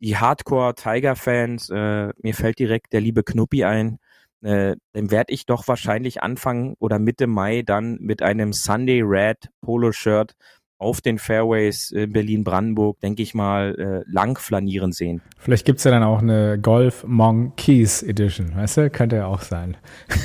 die 0.00 0.16
Hardcore-Tiger-Fans, 0.16 1.70
äh, 1.70 2.12
mir 2.22 2.34
fällt 2.34 2.58
direkt 2.58 2.92
der 2.92 3.00
liebe 3.00 3.22
Knuppi 3.22 3.64
ein, 3.64 3.98
äh, 4.42 4.76
dann 4.92 5.10
werde 5.10 5.32
ich 5.32 5.46
doch 5.46 5.68
wahrscheinlich 5.68 6.22
anfangen 6.22 6.74
oder 6.78 6.98
Mitte 6.98 7.26
Mai 7.26 7.62
dann 7.62 7.98
mit 8.00 8.22
einem 8.22 8.52
Sunday 8.52 9.02
Red 9.02 9.50
Polo-Shirt 9.60 10.34
auf 10.80 11.00
den 11.00 11.18
Fairways 11.18 11.94
Berlin-Brandenburg, 11.94 12.98
denke 13.00 13.22
ich 13.22 13.34
mal, 13.34 14.04
äh, 14.06 14.10
lang 14.10 14.38
flanieren 14.38 14.92
sehen. 14.92 15.20
Vielleicht 15.38 15.66
gibt's 15.66 15.84
ja 15.84 15.90
dann 15.90 16.02
auch 16.02 16.20
eine 16.20 16.58
Golf 16.58 17.04
Monkeys 17.06 18.02
Edition, 18.02 18.54
weißt 18.56 18.76
du? 18.78 18.90
Könnte 18.90 19.16
ja 19.16 19.26
auch 19.26 19.42
sein. 19.42 19.76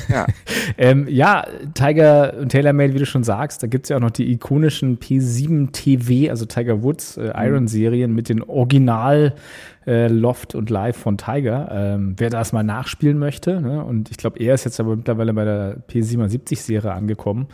Ja, 0.08 0.26
ähm, 0.78 1.06
ja 1.08 1.46
Tiger 1.74 2.34
und 2.38 2.50
TaylorMade, 2.50 2.94
wie 2.94 2.98
du 2.98 3.06
schon 3.06 3.22
sagst, 3.22 3.62
da 3.62 3.66
gibt's 3.66 3.90
ja 3.90 3.96
auch 3.96 4.00
noch 4.00 4.10
die 4.10 4.32
ikonischen 4.32 4.98
P7 4.98 5.72
TV, 5.72 6.30
also 6.30 6.46
Tiger 6.46 6.82
Woods 6.82 7.18
äh, 7.18 7.32
Iron-Serien 7.36 8.14
mit 8.14 8.28
den 8.30 8.42
Original 8.42 9.34
äh, 9.86 10.08
Loft 10.08 10.54
und 10.54 10.70
Live 10.70 10.96
von 10.96 11.18
Tiger. 11.18 11.68
Ähm, 11.70 12.14
wer 12.16 12.30
das 12.30 12.52
mal 12.52 12.62
nachspielen 12.62 13.18
möchte, 13.18 13.60
ne? 13.60 13.84
und 13.84 14.10
ich 14.10 14.16
glaube, 14.16 14.38
er 14.40 14.54
ist 14.54 14.64
jetzt 14.64 14.80
aber 14.80 14.96
mittlerweile 14.96 15.32
bei 15.34 15.44
der 15.44 15.82
P77-Serie 15.88 16.92
angekommen. 16.92 17.46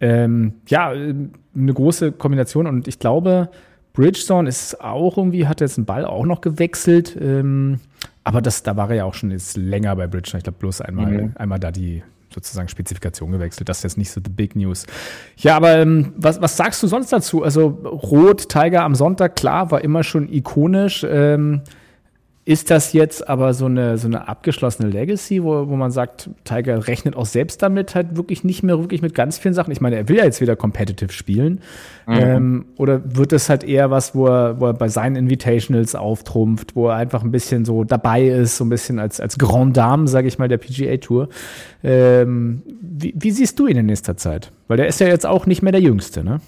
Ähm, 0.00 0.54
ja, 0.66 0.88
eine 0.88 1.74
große 1.74 2.12
Kombination 2.12 2.66
und 2.66 2.88
ich 2.88 2.98
glaube, 2.98 3.50
Bridgestone 3.92 4.48
ist 4.48 4.80
auch 4.80 5.18
irgendwie, 5.18 5.46
hat 5.46 5.60
jetzt 5.60 5.78
einen 5.78 5.86
Ball 5.86 6.04
auch 6.04 6.24
noch 6.24 6.40
gewechselt. 6.40 7.16
Ähm, 7.20 7.80
aber 8.24 8.40
das, 8.40 8.62
da 8.62 8.76
war 8.76 8.90
er 8.90 8.96
ja 8.96 9.04
auch 9.04 9.14
schon 9.14 9.30
jetzt 9.30 9.56
länger 9.56 9.94
bei 9.96 10.06
Bridgestone. 10.06 10.38
Ich 10.38 10.44
glaube, 10.44 10.58
bloß 10.58 10.80
einmal, 10.80 11.10
mhm. 11.10 11.32
einmal 11.36 11.58
da 11.58 11.70
die 11.70 12.02
sozusagen 12.32 12.68
Spezifikation 12.68 13.32
gewechselt. 13.32 13.68
Das 13.68 13.78
ist 13.78 13.82
jetzt 13.82 13.98
nicht 13.98 14.10
so 14.10 14.20
the 14.24 14.30
big 14.30 14.54
news. 14.54 14.86
Ja, 15.36 15.56
aber 15.56 15.78
ähm, 15.78 16.12
was, 16.16 16.40
was 16.40 16.56
sagst 16.56 16.82
du 16.82 16.86
sonst 16.86 17.12
dazu? 17.12 17.42
Also 17.42 17.66
Rot, 17.66 18.48
Tiger 18.48 18.84
am 18.84 18.94
Sonntag, 18.94 19.36
klar, 19.36 19.70
war 19.70 19.82
immer 19.82 20.04
schon 20.04 20.32
ikonisch. 20.32 21.04
Ähm, 21.08 21.62
ist 22.46 22.70
das 22.70 22.94
jetzt 22.94 23.28
aber 23.28 23.52
so 23.52 23.66
eine, 23.66 23.98
so 23.98 24.08
eine 24.08 24.26
abgeschlossene 24.26 24.88
Legacy, 24.88 25.44
wo, 25.44 25.68
wo 25.68 25.76
man 25.76 25.90
sagt, 25.90 26.30
Tiger 26.44 26.88
rechnet 26.88 27.14
auch 27.14 27.26
selbst 27.26 27.62
damit 27.62 27.94
halt 27.94 28.16
wirklich 28.16 28.44
nicht 28.44 28.62
mehr 28.62 28.78
wirklich 28.78 29.02
mit 29.02 29.14
ganz 29.14 29.36
vielen 29.38 29.52
Sachen? 29.52 29.70
Ich 29.72 29.82
meine, 29.82 29.96
er 29.96 30.08
will 30.08 30.16
ja 30.16 30.24
jetzt 30.24 30.40
wieder 30.40 30.56
competitive 30.56 31.12
spielen. 31.12 31.60
Mhm. 32.06 32.14
Ähm, 32.14 32.64
oder 32.76 33.02
wird 33.14 33.32
das 33.32 33.50
halt 33.50 33.62
eher 33.62 33.90
was, 33.90 34.14
wo 34.14 34.26
er, 34.26 34.58
wo 34.58 34.66
er 34.66 34.72
bei 34.72 34.88
seinen 34.88 35.16
Invitationals 35.16 35.94
auftrumpft, 35.94 36.74
wo 36.74 36.88
er 36.88 36.96
einfach 36.96 37.22
ein 37.22 37.30
bisschen 37.30 37.66
so 37.66 37.84
dabei 37.84 38.26
ist, 38.26 38.56
so 38.56 38.64
ein 38.64 38.70
bisschen 38.70 38.98
als, 38.98 39.20
als 39.20 39.36
Grand 39.36 39.76
Dame, 39.76 40.08
sage 40.08 40.26
ich 40.26 40.38
mal, 40.38 40.48
der 40.48 40.58
PGA 40.58 40.96
Tour? 40.96 41.28
Ähm, 41.84 42.62
wie, 42.80 43.14
wie 43.16 43.30
siehst 43.32 43.58
du 43.58 43.66
ihn 43.66 43.76
in 43.76 43.86
nächster 43.86 44.16
Zeit? 44.16 44.50
Weil 44.66 44.78
der 44.78 44.86
ist 44.86 44.98
ja 44.98 45.08
jetzt 45.08 45.26
auch 45.26 45.44
nicht 45.44 45.60
mehr 45.60 45.72
der 45.72 45.82
Jüngste, 45.82 46.24
ne? 46.24 46.40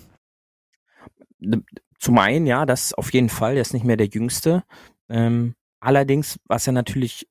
Zum 1.98 2.18
einen, 2.18 2.46
ja, 2.46 2.64
das 2.64 2.94
auf 2.94 3.12
jeden 3.12 3.28
Fall, 3.28 3.54
der 3.54 3.62
ist 3.62 3.74
nicht 3.74 3.84
mehr 3.84 3.96
der 3.96 4.06
Jüngste. 4.06 4.62
Ähm, 5.08 5.54
Allerdings, 5.82 6.38
was 6.46 6.68
er 6.68 6.72
natürlich 6.72 7.26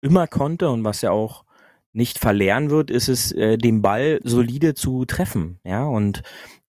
immer 0.00 0.26
konnte 0.26 0.70
und 0.70 0.84
was 0.84 1.02
er 1.02 1.12
auch 1.12 1.44
nicht 1.92 2.18
verlernen 2.18 2.70
wird, 2.70 2.90
ist 2.90 3.08
es, 3.08 3.30
äh, 3.32 3.58
den 3.58 3.82
Ball 3.82 4.20
solide 4.24 4.72
zu 4.72 5.04
treffen. 5.04 5.60
Ja, 5.64 5.84
und 5.84 6.22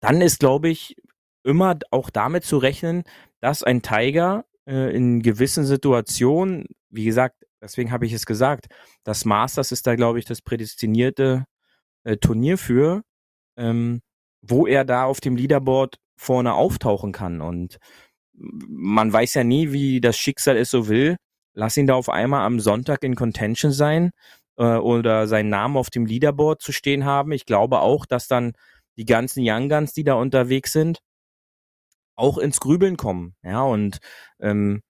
dann 0.01 0.21
ist, 0.21 0.39
glaube 0.39 0.69
ich, 0.69 0.95
immer 1.43 1.79
auch 1.89 2.11
damit 2.11 2.43
zu 2.43 2.57
rechnen, 2.59 3.03
dass 3.41 3.63
ein 3.63 3.81
Tiger 3.81 4.45
äh, 4.67 4.95
in 4.95 5.23
gewissen 5.23 5.65
Situationen, 5.65 6.67
wie 6.91 7.05
gesagt, 7.05 7.47
deswegen 7.59 7.91
habe 7.91 8.05
ich 8.05 8.13
es 8.13 8.27
gesagt, 8.27 8.67
das 9.03 9.25
Masters 9.25 9.71
ist 9.71 9.87
da, 9.87 9.95
glaube 9.95 10.19
ich, 10.19 10.25
das 10.25 10.43
prädestinierte 10.43 11.45
äh, 12.03 12.17
Turnier 12.17 12.59
für, 12.59 13.01
ähm, 13.57 14.01
wo 14.41 14.67
er 14.67 14.85
da 14.85 15.05
auf 15.05 15.21
dem 15.21 15.35
Leaderboard 15.35 15.95
vorne 16.17 16.53
auftauchen 16.53 17.13
kann. 17.13 17.41
Und 17.41 17.79
man 18.39 19.11
weiß 19.11 19.35
ja 19.35 19.43
nie, 19.43 19.71
wie 19.71 20.01
das 20.01 20.17
Schicksal 20.17 20.57
es 20.57 20.71
so 20.71 20.87
will. 20.87 21.17
Lass 21.53 21.77
ihn 21.77 21.87
da 21.87 21.95
auf 21.95 22.09
einmal 22.09 22.45
am 22.45 22.59
Sonntag 22.59 23.03
in 23.03 23.15
Contention 23.15 23.71
sein 23.71 24.11
äh, 24.57 24.77
oder 24.77 25.27
seinen 25.27 25.49
Namen 25.49 25.77
auf 25.77 25.89
dem 25.89 26.05
Leaderboard 26.05 26.61
zu 26.61 26.71
stehen 26.71 27.05
haben. 27.05 27.31
Ich 27.31 27.45
glaube 27.45 27.81
auch, 27.81 28.05
dass 28.05 28.27
dann 28.27 28.53
die 28.97 29.05
ganzen 29.05 29.43
Young 29.45 29.69
Guns, 29.69 29.93
die 29.93 30.03
da 30.03 30.13
unterwegs 30.15 30.71
sind, 30.73 30.99
auch 32.15 32.37
ins 32.37 32.59
Grübeln 32.59 32.97
kommen. 32.97 33.35
Ja, 33.43 33.61
und 33.63 33.99
ähm, 34.39 34.81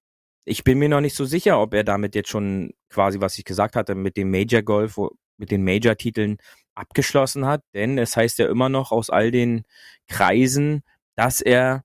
ich 0.46 0.64
bin 0.64 0.80
mir 0.80 0.90
noch 0.90 1.02
nicht 1.02 1.16
so 1.16 1.26
sicher, 1.26 1.62
ob 1.62 1.74
er 1.74 1.84
damit 1.84 2.16
jetzt 2.16 2.30
schon 2.30 2.74
quasi, 2.90 3.22
was 3.22 3.38
ich 3.38 3.46
gesagt 3.46 3.76
hatte, 3.76 3.96
mit 3.96 4.18
dem 4.18 4.32
Major 4.32 4.64
Golf, 4.64 5.00
mit 5.38 5.52
den 5.52 5.64
Major-Titeln 5.64 6.38
abgeschlossen 6.76 7.46
hat. 7.46 7.62
Denn 7.76 7.98
es 8.00 8.18
heißt 8.18 8.40
ja 8.40 8.50
immer 8.50 8.70
noch 8.70 8.92
aus 8.92 9.10
all 9.10 9.32
den 9.32 9.64
Kreisen, 10.08 10.82
dass 11.16 11.42
er 11.42 11.84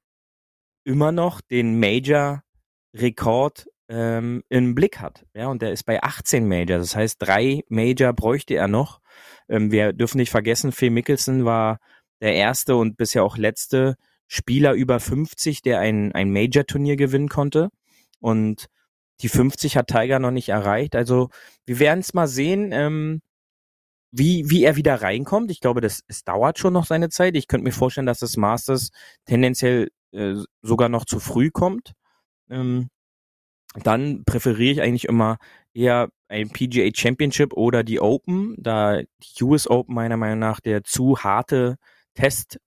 immer 0.84 1.12
noch 1.12 1.40
den 1.40 1.78
Major-Rekord 1.78 3.66
ähm, 3.88 4.42
im 4.48 4.74
Blick 4.74 5.00
hat. 5.00 5.26
Ja, 5.34 5.48
und 5.48 5.62
der 5.62 5.72
ist 5.72 5.84
bei 5.84 6.02
18 6.02 6.46
Major. 6.48 6.78
Das 6.78 6.96
heißt, 6.96 7.16
drei 7.18 7.64
Major 7.68 8.12
bräuchte 8.12 8.54
er 8.54 8.68
noch. 8.68 9.00
Ähm, 9.48 9.70
wir 9.70 9.92
dürfen 9.92 10.18
nicht 10.18 10.30
vergessen, 10.30 10.72
Phil 10.72 10.90
Mickelson 10.90 11.44
war 11.44 11.78
der 12.20 12.34
erste 12.34 12.76
und 12.76 12.96
bisher 12.96 13.24
auch 13.24 13.36
letzte 13.36 13.96
Spieler 14.26 14.72
über 14.72 15.00
50, 15.00 15.62
der 15.62 15.80
ein, 15.80 16.12
ein 16.12 16.32
Major-Turnier 16.32 16.96
gewinnen 16.96 17.28
konnte. 17.28 17.70
Und 18.20 18.66
die 19.20 19.28
50 19.28 19.76
hat 19.76 19.88
Tiger 19.88 20.18
noch 20.18 20.30
nicht 20.30 20.48
erreicht. 20.48 20.96
Also 20.96 21.28
wir 21.66 21.78
werden 21.78 22.00
es 22.00 22.14
mal 22.14 22.26
sehen, 22.26 22.70
ähm, 22.72 23.20
wie, 24.16 24.48
wie 24.48 24.64
er 24.64 24.76
wieder 24.76 25.02
reinkommt. 25.02 25.50
Ich 25.50 25.60
glaube, 25.60 25.80
das, 25.80 26.02
es 26.06 26.22
dauert 26.24 26.58
schon 26.58 26.72
noch 26.72 26.86
seine 26.86 27.08
Zeit. 27.08 27.36
Ich 27.36 27.48
könnte 27.48 27.64
mir 27.64 27.72
vorstellen, 27.72 28.06
dass 28.06 28.20
das 28.20 28.36
Masters 28.36 28.90
tendenziell 29.26 29.88
äh, 30.12 30.34
sogar 30.62 30.88
noch 30.88 31.04
zu 31.04 31.18
früh 31.18 31.50
kommt, 31.50 31.92
ähm, 32.48 32.90
dann 33.82 34.24
präferiere 34.24 34.72
ich 34.72 34.82
eigentlich 34.82 35.06
immer 35.06 35.38
eher 35.72 36.10
ein 36.28 36.50
PGA 36.50 36.90
Championship 36.94 37.52
oder 37.54 37.82
die 37.82 38.00
Open, 38.00 38.54
da 38.58 39.02
die 39.02 39.44
US 39.44 39.68
Open 39.68 39.94
meiner 39.94 40.16
Meinung 40.16 40.38
nach 40.38 40.60
der 40.60 40.84
zu 40.84 41.18
harte 41.18 41.76
Test 42.14 42.60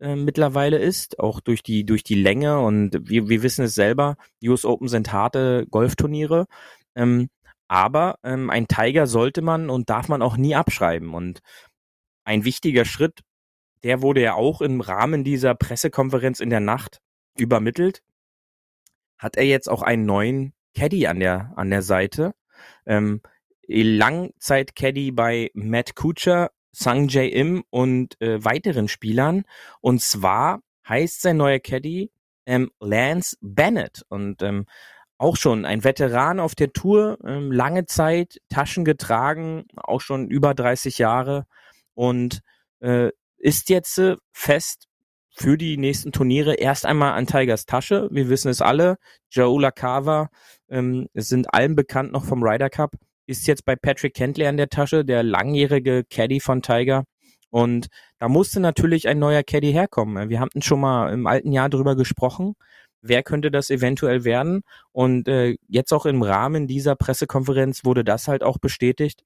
äh, 0.00 0.16
mittlerweile 0.16 0.78
ist, 0.78 1.18
auch 1.18 1.40
durch 1.40 1.62
die 1.62 1.86
durch 1.86 2.04
die 2.04 2.14
Länge 2.14 2.60
und 2.60 3.08
wir, 3.08 3.30
wir 3.30 3.42
wissen 3.42 3.64
es 3.64 3.74
selber, 3.74 4.16
US 4.44 4.66
Open 4.66 4.88
sind 4.88 5.12
harte 5.12 5.66
Golfturniere. 5.70 6.46
Ähm, 6.94 7.30
aber 7.70 8.18
ähm, 8.24 8.50
ein 8.50 8.66
Tiger 8.68 9.06
sollte 9.06 9.42
man 9.42 9.70
und 9.70 9.90
darf 9.90 10.08
man 10.08 10.22
auch 10.22 10.36
nie 10.36 10.54
abschreiben. 10.54 11.14
Und 11.14 11.40
ein 12.24 12.44
wichtiger 12.44 12.84
Schritt 12.84 13.20
der 13.82 14.02
wurde 14.02 14.20
ja 14.22 14.34
auch 14.34 14.60
im 14.60 14.80
Rahmen 14.80 15.24
dieser 15.24 15.54
Pressekonferenz 15.54 16.40
in 16.40 16.50
der 16.50 16.60
Nacht 16.60 17.00
übermittelt. 17.38 18.02
Hat 19.18 19.36
er 19.36 19.44
jetzt 19.44 19.68
auch 19.68 19.82
einen 19.82 20.06
neuen 20.06 20.52
Caddy 20.74 21.06
an 21.06 21.20
der, 21.20 21.52
an 21.56 21.70
der 21.70 21.82
Seite. 21.82 22.34
Ähm, 22.86 23.22
Langzeit-Caddy 23.66 25.12
bei 25.12 25.50
Matt 25.54 25.94
Kuchar, 25.94 26.50
Sang 26.72 27.08
Im 27.08 27.64
und 27.70 28.20
äh, 28.20 28.44
weiteren 28.44 28.88
Spielern. 28.88 29.44
Und 29.80 30.02
zwar 30.02 30.62
heißt 30.88 31.22
sein 31.22 31.36
neuer 31.36 31.58
Caddy 31.58 32.10
ähm, 32.46 32.70
Lance 32.80 33.36
Bennett. 33.40 34.04
Und 34.08 34.42
ähm, 34.42 34.66
auch 35.20 35.36
schon 35.36 35.66
ein 35.66 35.84
Veteran 35.84 36.40
auf 36.40 36.54
der 36.54 36.72
Tour, 36.72 37.18
ähm, 37.26 37.52
lange 37.52 37.84
Zeit, 37.84 38.40
Taschen 38.48 38.86
getragen, 38.86 39.66
auch 39.76 40.00
schon 40.00 40.28
über 40.28 40.54
30 40.54 40.96
Jahre. 40.96 41.44
Und 41.92 42.40
äh, 42.80 43.10
ist 43.36 43.68
jetzt 43.68 43.98
äh, 43.98 44.16
fest 44.32 44.86
für 45.30 45.58
die 45.58 45.76
nächsten 45.76 46.12
Turniere 46.12 46.54
erst 46.54 46.86
einmal 46.86 47.12
an 47.12 47.26
Tigers 47.26 47.66
Tasche. 47.66 48.08
Wir 48.10 48.30
wissen 48.30 48.48
es 48.48 48.62
alle. 48.62 48.96
Joe 49.30 49.60
Lacava, 49.60 50.30
ähm, 50.70 51.08
sind 51.12 51.52
allen 51.52 51.76
bekannt 51.76 52.12
noch 52.12 52.24
vom 52.24 52.42
Ryder 52.42 52.70
Cup, 52.70 52.94
ist 53.26 53.46
jetzt 53.46 53.66
bei 53.66 53.76
Patrick 53.76 54.14
Kentley 54.14 54.46
an 54.46 54.56
der 54.56 54.70
Tasche, 54.70 55.04
der 55.04 55.22
langjährige 55.22 56.04
Caddy 56.08 56.40
von 56.40 56.62
Tiger. 56.62 57.04
Und 57.50 57.88
da 58.18 58.30
musste 58.30 58.58
natürlich 58.58 59.06
ein 59.06 59.18
neuer 59.18 59.42
Caddy 59.42 59.70
herkommen. 59.70 60.30
Wir 60.30 60.40
hatten 60.40 60.62
schon 60.62 60.80
mal 60.80 61.12
im 61.12 61.26
alten 61.26 61.52
Jahr 61.52 61.68
drüber 61.68 61.94
gesprochen. 61.94 62.54
Wer 63.02 63.22
könnte 63.22 63.50
das 63.50 63.70
eventuell 63.70 64.24
werden? 64.24 64.62
Und 64.92 65.28
äh, 65.28 65.56
jetzt 65.68 65.92
auch 65.92 66.06
im 66.06 66.22
Rahmen 66.22 66.66
dieser 66.66 66.96
Pressekonferenz 66.96 67.84
wurde 67.84 68.04
das 68.04 68.28
halt 68.28 68.42
auch 68.42 68.58
bestätigt. 68.58 69.22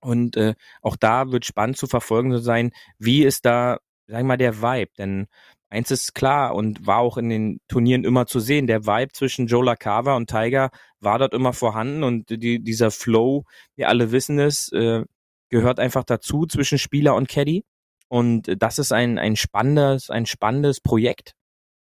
Und 0.00 0.36
äh, 0.36 0.54
auch 0.82 0.96
da 0.96 1.32
wird 1.32 1.46
spannend 1.46 1.78
zu 1.78 1.86
verfolgen 1.86 2.38
sein, 2.38 2.70
wie 2.98 3.24
ist 3.24 3.44
da, 3.46 3.78
sag 4.06 4.20
ich 4.20 4.26
mal, 4.26 4.36
der 4.36 4.60
Vibe. 4.62 4.92
Denn 4.98 5.26
eins 5.68 5.90
ist 5.90 6.14
klar 6.14 6.54
und 6.54 6.86
war 6.86 6.98
auch 6.98 7.16
in 7.16 7.28
den 7.28 7.60
Turnieren 7.68 8.04
immer 8.04 8.26
zu 8.26 8.40
sehen, 8.40 8.66
der 8.66 8.86
Vibe 8.86 9.12
zwischen 9.12 9.46
Joe 9.46 9.64
LaCava 9.64 10.14
und 10.16 10.30
Tiger 10.30 10.70
war 11.00 11.18
dort 11.18 11.34
immer 11.34 11.52
vorhanden 11.52 12.04
und 12.04 12.30
die, 12.30 12.62
dieser 12.62 12.90
Flow, 12.90 13.44
wir 13.74 13.88
alle 13.88 14.12
wissen 14.12 14.38
es, 14.38 14.70
äh, 14.72 15.04
gehört 15.48 15.80
einfach 15.80 16.04
dazu 16.04 16.46
zwischen 16.46 16.78
Spieler 16.78 17.14
und 17.14 17.28
Caddy. 17.28 17.64
Und 18.08 18.54
das 18.62 18.78
ist 18.78 18.92
ein, 18.92 19.18
ein 19.18 19.36
spannendes, 19.36 20.10
ein 20.10 20.26
spannendes 20.26 20.80
Projekt. 20.80 21.34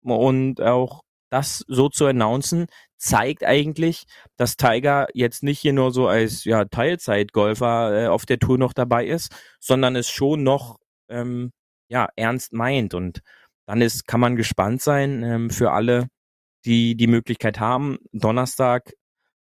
Und 0.04 0.62
auch 0.62 1.02
das 1.32 1.64
so 1.68 1.90
zu 1.90 2.06
announcen, 2.06 2.68
zeigt 2.98 3.44
eigentlich, 3.44 4.04
dass 4.38 4.58
Tiger 4.58 5.08
jetzt 5.14 5.44
nicht 5.44 5.60
hier 5.60 5.74
nur 5.74 5.92
so 5.92 6.08
als 6.08 6.44
ja, 6.44 6.66
Teilzeitgolfer 6.66 8.04
äh, 8.04 8.08
auf 8.08 8.26
der 8.26 8.38
Tour 8.38 8.58
noch 8.58 8.74
dabei 8.74 9.08
ist, 9.08 9.34
sondern 9.60 9.96
es 9.96 10.10
schon 10.10 10.44
noch 10.44 10.78
ähm, 11.10 11.52
ja, 11.90 12.10
ernst 12.16 12.54
meint. 12.54 12.94
Und 12.94 13.22
dann 13.66 13.82
ist, 13.82 14.06
kann 14.08 14.20
man 14.20 14.36
gespannt 14.36 14.82
sein 14.82 15.24
ähm, 15.24 15.50
für 15.50 15.72
alle, 15.72 16.08
die 16.66 16.96
die 16.96 17.08
Möglichkeit 17.08 17.60
haben. 17.60 17.98
Donnerstag 18.12 18.94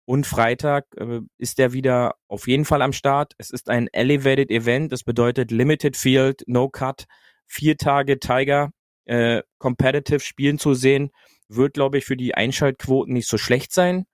und 0.06 0.28
Freitag 0.28 0.86
äh, 0.98 1.22
ist 1.38 1.60
er 1.60 1.74
wieder 1.74 2.16
auf 2.28 2.48
jeden 2.48 2.66
Fall 2.66 2.82
am 2.82 2.94
Start. 2.94 3.34
Es 3.38 3.52
ist 3.52 3.70
ein 3.70 3.88
Elevated 3.94 4.52
Event. 4.52 4.92
Das 4.92 5.04
bedeutet 5.04 5.52
Limited 5.52 5.96
Field, 5.98 6.44
No 6.46 6.70
Cut, 6.70 7.06
vier 7.48 7.78
Tage 7.78 8.20
Tiger 8.20 8.72
äh, 9.10 9.42
competitive 9.58 10.20
spielen 10.20 10.60
zu 10.60 10.76
sehen, 10.76 11.10
wird, 11.48 11.74
glaube 11.74 11.98
ich, 11.98 12.06
für 12.06 12.16
die 12.16 12.36
Einschaltquoten 12.36 13.14
nicht 13.14 13.28
so 13.28 13.40
schlecht 13.40 13.74
sein. 13.74 14.06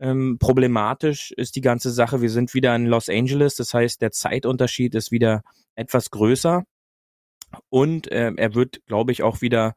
Ähm, 0.00 0.38
problematisch 0.40 1.32
ist 1.32 1.54
die 1.54 1.60
ganze 1.60 1.90
Sache. 1.90 2.22
Wir 2.22 2.30
sind 2.30 2.54
wieder 2.54 2.74
in 2.74 2.86
Los 2.86 3.10
Angeles, 3.10 3.56
das 3.56 3.74
heißt, 3.74 4.00
der 4.00 4.10
Zeitunterschied 4.10 4.94
ist 4.94 5.12
wieder 5.12 5.42
etwas 5.74 6.10
größer. 6.10 6.64
Und 7.68 8.10
äh, 8.10 8.32
er 8.36 8.54
wird, 8.54 8.80
glaube 8.86 9.12
ich, 9.12 9.22
auch 9.22 9.42
wieder 9.42 9.74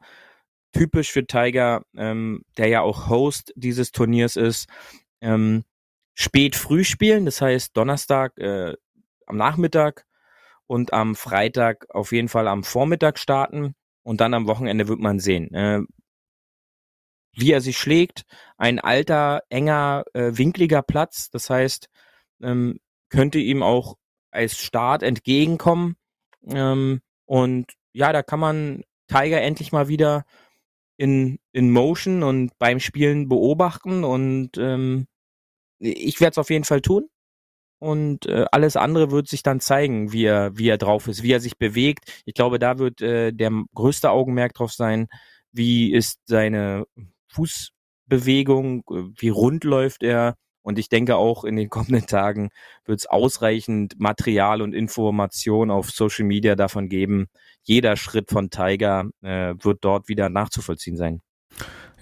typisch 0.72 1.12
für 1.12 1.26
Tiger, 1.26 1.84
ähm, 1.94 2.42
der 2.56 2.68
ja 2.68 2.80
auch 2.80 3.10
Host 3.10 3.52
dieses 3.56 3.92
Turniers 3.92 4.36
ist, 4.36 4.70
ähm, 5.20 5.64
spät 6.14 6.56
früh 6.56 6.82
spielen, 6.82 7.26
das 7.26 7.42
heißt 7.42 7.76
Donnerstag 7.76 8.38
äh, 8.38 8.74
am 9.26 9.36
Nachmittag 9.36 10.06
und 10.66 10.94
am 10.94 11.14
Freitag 11.14 11.86
auf 11.90 12.12
jeden 12.12 12.28
Fall 12.28 12.48
am 12.48 12.64
Vormittag 12.64 13.18
starten 13.18 13.74
und 14.02 14.20
dann 14.20 14.34
am 14.34 14.46
Wochenende 14.46 14.88
wird 14.88 15.00
man 15.00 15.18
sehen. 15.18 15.52
Äh, 15.54 15.82
wie 17.34 17.52
er 17.52 17.60
sich 17.60 17.78
schlägt. 17.78 18.24
Ein 18.56 18.78
alter, 18.78 19.42
enger, 19.48 20.04
äh, 20.12 20.32
winkliger 20.34 20.82
Platz. 20.82 21.30
Das 21.30 21.50
heißt, 21.50 21.88
ähm, 22.42 22.78
könnte 23.08 23.38
ihm 23.38 23.62
auch 23.62 23.96
als 24.30 24.58
Start 24.58 25.02
entgegenkommen. 25.02 25.96
Ähm, 26.46 27.00
und 27.26 27.72
ja, 27.92 28.12
da 28.12 28.22
kann 28.22 28.40
man 28.40 28.82
Tiger 29.06 29.40
endlich 29.40 29.72
mal 29.72 29.88
wieder 29.88 30.24
in, 30.96 31.38
in 31.52 31.70
Motion 31.70 32.22
und 32.22 32.58
beim 32.58 32.80
Spielen 32.80 33.28
beobachten. 33.28 34.04
Und 34.04 34.58
ähm, 34.58 35.06
ich 35.78 36.20
werde 36.20 36.32
es 36.32 36.38
auf 36.38 36.50
jeden 36.50 36.64
Fall 36.64 36.80
tun. 36.80 37.08
Und 37.82 38.26
äh, 38.26 38.44
alles 38.52 38.76
andere 38.76 39.10
wird 39.10 39.26
sich 39.26 39.42
dann 39.42 39.58
zeigen, 39.58 40.12
wie 40.12 40.22
er, 40.22 40.56
wie 40.56 40.68
er 40.68 40.78
drauf 40.78 41.08
ist, 41.08 41.24
wie 41.24 41.32
er 41.32 41.40
sich 41.40 41.58
bewegt. 41.58 42.22
Ich 42.26 42.34
glaube, 42.34 42.60
da 42.60 42.78
wird 42.78 43.02
äh, 43.02 43.32
der 43.32 43.50
größte 43.74 44.12
Augenmerk 44.12 44.54
drauf 44.54 44.70
sein, 44.72 45.08
wie 45.50 45.92
ist 45.92 46.20
seine 46.26 46.84
Fußbewegung, 47.26 48.84
wie 49.18 49.30
rund 49.30 49.64
läuft 49.64 50.04
er. 50.04 50.36
Und 50.62 50.78
ich 50.78 50.90
denke 50.90 51.16
auch 51.16 51.42
in 51.42 51.56
den 51.56 51.70
kommenden 51.70 52.06
Tagen 52.06 52.50
wird 52.84 53.00
es 53.00 53.06
ausreichend 53.06 53.98
Material 53.98 54.62
und 54.62 54.74
Information 54.74 55.72
auf 55.72 55.90
Social 55.90 56.24
Media 56.24 56.54
davon 56.54 56.88
geben. 56.88 57.26
Jeder 57.64 57.96
Schritt 57.96 58.30
von 58.30 58.48
Tiger 58.48 59.06
äh, 59.22 59.54
wird 59.58 59.78
dort 59.84 60.06
wieder 60.06 60.28
nachzuvollziehen 60.28 60.96
sein. 60.96 61.20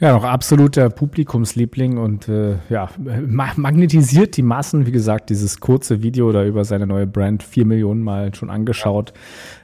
Ja, 0.00 0.14
noch 0.14 0.24
absoluter 0.24 0.88
Publikumsliebling 0.88 1.98
und 1.98 2.26
äh, 2.26 2.54
ja, 2.70 2.88
magnetisiert 2.96 4.34
die 4.38 4.42
Massen. 4.42 4.86
Wie 4.86 4.92
gesagt, 4.92 5.28
dieses 5.28 5.60
kurze 5.60 6.02
Video 6.02 6.32
da 6.32 6.42
über 6.42 6.64
seine 6.64 6.86
neue 6.86 7.06
Brand 7.06 7.42
vier 7.42 7.66
Millionen 7.66 8.02
Mal 8.02 8.34
schon 8.34 8.48
angeschaut. 8.48 9.12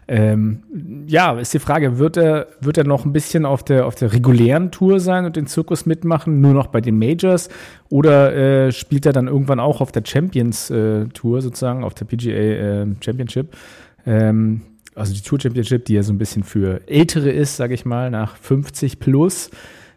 Ähm, 0.07 0.63
ja, 1.07 1.39
ist 1.39 1.55
die 1.55 1.59
Frage, 1.59 1.97
wird 1.97 2.19
er, 2.19 2.49
wird 2.61 2.77
er 2.77 2.85
noch 2.85 3.07
ein 3.07 3.15
bisschen 3.15 3.47
auf 3.47 3.65
der, 3.65 3.87
auf 3.87 3.95
der 3.95 4.13
regulären 4.13 4.71
Tour 4.71 5.01
sein 5.01 5.25
und 5.25 5.37
den 5.37 5.47
Zirkus 5.47 5.87
mitmachen, 5.87 6.43
nur 6.43 6.53
noch 6.53 6.67
bei 6.67 6.83
den 6.83 6.99
Majors? 6.99 7.49
Oder 7.89 8.37
äh, 8.67 8.73
spielt 8.73 9.07
er 9.07 9.15
dann 9.15 9.29
irgendwann 9.29 9.59
auch 9.59 9.81
auf 9.81 9.91
der 9.91 10.03
Champions 10.05 10.69
äh, 10.69 11.07
Tour 11.15 11.41
sozusagen, 11.41 11.83
auf 11.83 11.95
der 11.95 12.05
PGA 12.05 12.31
äh, 12.31 12.87
Championship? 13.01 13.57
Ähm, 14.05 14.61
also 14.95 15.15
die 15.15 15.23
Tour 15.23 15.41
Championship, 15.41 15.87
die 15.87 15.95
ja 15.95 16.03
so 16.03 16.13
ein 16.13 16.19
bisschen 16.19 16.43
für 16.43 16.87
Ältere 16.87 17.31
ist, 17.31 17.57
sage 17.57 17.73
ich 17.73 17.87
mal, 17.87 18.11
nach 18.11 18.37
50 18.37 19.01
plus. 19.01 19.51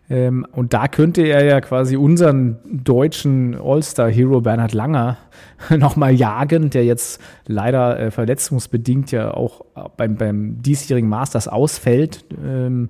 Ähm, 0.09 0.45
und 0.51 0.73
da 0.73 0.87
könnte 0.87 1.21
er 1.21 1.45
ja 1.45 1.61
quasi 1.61 1.95
unseren 1.95 2.57
deutschen 2.65 3.55
All-Star-Hero 3.55 4.41
Bernhard 4.41 4.73
Langer 4.73 5.17
nochmal 5.69 6.13
jagen, 6.13 6.69
der 6.69 6.83
jetzt 6.85 7.21
leider 7.45 7.99
äh, 7.99 8.11
verletzungsbedingt 8.11 9.11
ja 9.11 9.33
auch 9.33 9.65
beim, 9.97 10.15
beim 10.15 10.61
diesjährigen 10.61 11.09
Masters 11.09 11.47
ausfällt, 11.47 12.25
ähm, 12.43 12.89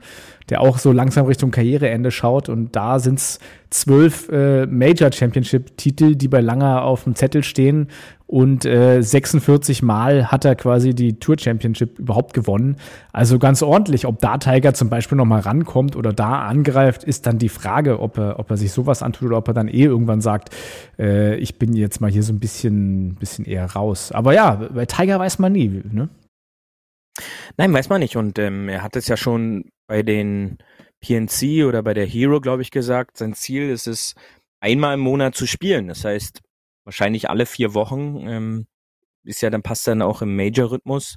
der 0.50 0.62
auch 0.62 0.78
so 0.78 0.92
langsam 0.92 1.26
Richtung 1.26 1.52
Karriereende 1.52 2.12
schaut. 2.12 2.50
Und 2.50 2.76
da 2.76 3.00
sind 3.00 3.20
es 3.20 3.40
zwölf 3.70 4.30
äh, 4.30 4.66
Major 4.66 5.12
Championship-Titel, 5.12 6.16
die 6.16 6.28
bei 6.28 6.42
Langer 6.42 6.84
auf 6.84 7.04
dem 7.04 7.16
Zettel 7.16 7.44
stehen. 7.44 7.88
Und 8.26 8.64
äh, 8.66 9.02
46 9.02 9.82
Mal 9.82 10.32
hat 10.32 10.46
er 10.46 10.56
quasi 10.56 10.94
die 10.94 11.18
Tour 11.20 11.38
Championship 11.40 11.98
überhaupt 11.98 12.34
gewonnen. 12.34 12.76
Also 13.12 13.40
ganz 13.40 13.64
ordentlich. 13.64 14.06
Ob 14.06 14.20
da 14.20 14.38
Tiger 14.38 14.76
zum 14.76 14.90
Beispiel 14.90 15.18
nochmal 15.18 15.42
rankommt 15.42 15.96
oder 15.96 16.14
da 16.14 16.44
angreift, 16.44 17.04
ist 17.04 17.26
dann 17.26 17.40
die 17.40 17.50
Frage, 17.50 18.00
ob 18.00 18.18
er, 18.18 18.38
ob 18.40 18.52
er 18.52 18.58
sich 18.58 18.72
sowas 18.72 19.02
antut 19.02 19.30
oder 19.30 19.38
ob 19.38 19.48
er 19.48 19.56
dann 19.56 19.68
eh 19.68 19.84
irgendwann 19.84 20.22
sagt, 20.22 20.56
äh, 21.00 21.38
ich 21.38 21.58
bin 21.58 21.74
jetzt 21.74 22.02
mal 22.02 22.12
hier 22.12 22.22
so 22.22 22.32
ein 22.32 22.40
bisschen, 22.40 23.16
bisschen 23.16 23.46
eher 23.46 23.66
raus. 23.66 24.12
Aber 24.12 24.34
ja, 24.34 24.62
bei 24.74 24.86
Tiger 24.86 25.20
weiß 25.20 25.40
man 25.40 25.52
nie, 25.52 25.82
ne? 25.92 26.10
Nein, 27.58 27.74
weiß 27.74 27.90
man 27.90 28.02
nicht. 28.02 28.16
Und 28.16 28.40
ähm, 28.40 28.70
er 28.70 28.84
hat 28.84 28.96
es 28.96 29.08
ja 29.08 29.18
schon 29.18 29.72
bei 29.88 30.04
den 30.04 30.58
PNC 31.02 31.66
oder 31.66 31.84
bei 31.84 31.94
der 31.94 32.06
Hero, 32.06 32.42
glaube 32.42 32.62
ich, 32.62 32.72
gesagt. 32.72 33.18
Sein 33.18 33.34
Ziel 33.34 33.70
ist 33.70 33.88
es, 33.88 34.16
einmal 34.60 34.96
im 34.96 35.00
Monat 35.00 35.36
zu 35.36 35.48
spielen. 35.48 35.88
Das 35.88 36.04
heißt, 36.04 36.42
wahrscheinlich 36.84 37.30
alle 37.30 37.46
vier 37.46 37.74
Wochen. 37.74 38.28
Ähm, 38.28 38.68
ist 39.24 39.42
ja, 39.42 39.50
dann 39.50 39.64
passt 39.64 39.88
dann 39.88 40.02
auch 40.02 40.22
im 40.22 40.36
Major-Rhythmus. 40.36 41.16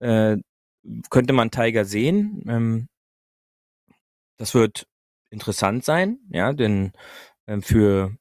Äh, 0.00 0.36
könnte 1.10 1.32
man 1.32 1.50
Tiger 1.50 1.84
sehen. 1.84 2.42
Ähm, 2.48 2.88
das 4.36 4.54
wird 4.54 4.86
interessant 5.30 5.84
sein, 5.84 6.18
ja, 6.30 6.52
denn 6.52 6.92
ähm, 7.46 7.62
für 7.62 8.16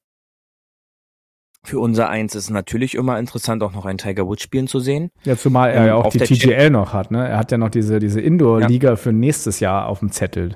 für 1.66 1.80
unser 1.80 2.10
Eins 2.10 2.36
ist 2.36 2.46
es 2.46 2.50
natürlich 2.50 2.96
immer 2.96 3.18
interessant, 3.20 3.64
auch 3.64 3.74
noch 3.74 3.86
einen 3.86 3.98
Tiger 3.98 4.28
Woods 4.28 4.44
spielen 4.44 4.68
zu 4.68 4.80
sehen. 4.80 5.12
Ja, 5.24 5.38
zumal 5.38 5.72
er 5.72 5.82
ähm, 5.82 5.88
ja 5.88 5.96
auch 5.96 6.10
die 6.10 6.20
TGL 6.20 6.70
noch 6.70 6.94
hat, 6.94 7.12
ne? 7.12 7.28
Er 7.28 7.38
hat 7.38 7.52
ja 7.52 7.58
noch 7.58 7.70
diese, 7.70 8.00
diese 8.00 8.20
Indoor-Liga 8.20 8.90
ja. 8.90 8.96
für 8.96 9.14
nächstes 9.14 9.60
Jahr 9.60 9.88
auf 9.88 10.00
dem 10.00 10.12
Zettel. 10.12 10.56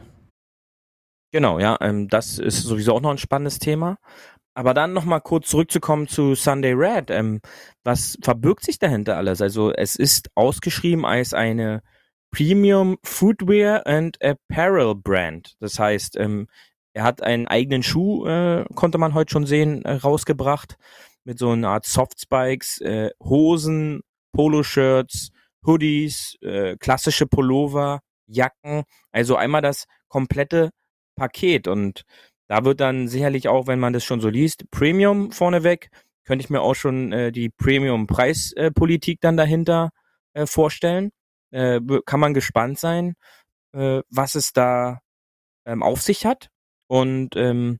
Genau, 1.31 1.59
ja, 1.59 1.77
ähm, 1.81 2.07
das 2.07 2.39
ist 2.39 2.63
sowieso 2.63 2.93
auch 2.93 3.01
noch 3.01 3.11
ein 3.11 3.17
spannendes 3.17 3.59
Thema. 3.59 3.97
Aber 4.53 4.73
dann 4.73 4.91
nochmal 4.91 5.21
kurz 5.21 5.49
zurückzukommen 5.49 6.07
zu 6.07 6.33
Sunday 6.33 6.73
Red. 6.73 7.11
Ähm, 7.11 7.41
was 7.83 8.17
verbirgt 8.21 8.65
sich 8.65 8.79
dahinter 8.79 9.15
alles? 9.15 9.41
Also 9.41 9.71
es 9.71 9.95
ist 9.95 10.29
ausgeschrieben 10.35 11.05
als 11.05 11.33
eine 11.33 11.83
Premium 12.31 12.97
Footwear 13.03 13.85
and 13.85 14.17
Apparel 14.21 14.95
Brand. 14.95 15.55
Das 15.59 15.79
heißt, 15.79 16.17
ähm, 16.17 16.47
er 16.97 17.03
hat 17.03 17.21
einen 17.21 17.47
eigenen 17.47 17.83
Schuh, 17.83 18.25
äh, 18.25 18.65
konnte 18.73 18.97
man 18.97 19.13
heute 19.13 19.31
schon 19.31 19.45
sehen, 19.45 19.85
äh, 19.85 19.93
rausgebracht. 19.93 20.77
Mit 21.25 21.37
so 21.37 21.51
einer 21.51 21.69
Art 21.69 21.85
Softspikes, 21.85 22.81
äh, 22.81 23.11
Hosen, 23.23 24.01
Poloshirts, 24.33 25.29
Hoodies, 25.63 26.37
äh, 26.41 26.75
klassische 26.77 27.27
Pullover, 27.27 27.99
Jacken. 28.25 28.83
Also 29.11 29.35
einmal 29.35 29.61
das 29.61 29.85
komplette 30.07 30.71
Paket. 31.15 31.67
Und 31.67 32.01
da 32.47 32.65
wird 32.65 32.79
dann 32.79 33.07
sicherlich 33.07 33.47
auch, 33.47 33.67
wenn 33.67 33.79
man 33.79 33.93
das 33.93 34.03
schon 34.03 34.19
so 34.19 34.29
liest, 34.29 34.71
Premium 34.71 35.31
vorneweg, 35.31 35.91
könnte 36.25 36.43
ich 36.43 36.49
mir 36.49 36.61
auch 36.61 36.73
schon 36.73 37.11
äh, 37.13 37.31
die 37.31 37.49
Premium-Preispolitik 37.49 39.21
dann 39.21 39.37
dahinter 39.37 39.91
äh, 40.33 40.47
vorstellen. 40.47 41.11
Äh, 41.51 41.79
kann 42.07 42.19
man 42.19 42.33
gespannt 42.33 42.79
sein, 42.79 43.13
äh, 43.73 44.01
was 44.09 44.33
es 44.33 44.51
da 44.51 45.01
ähm, 45.67 45.83
auf 45.83 46.01
sich 46.01 46.25
hat. 46.25 46.49
Und 46.87 47.35
ähm, 47.35 47.77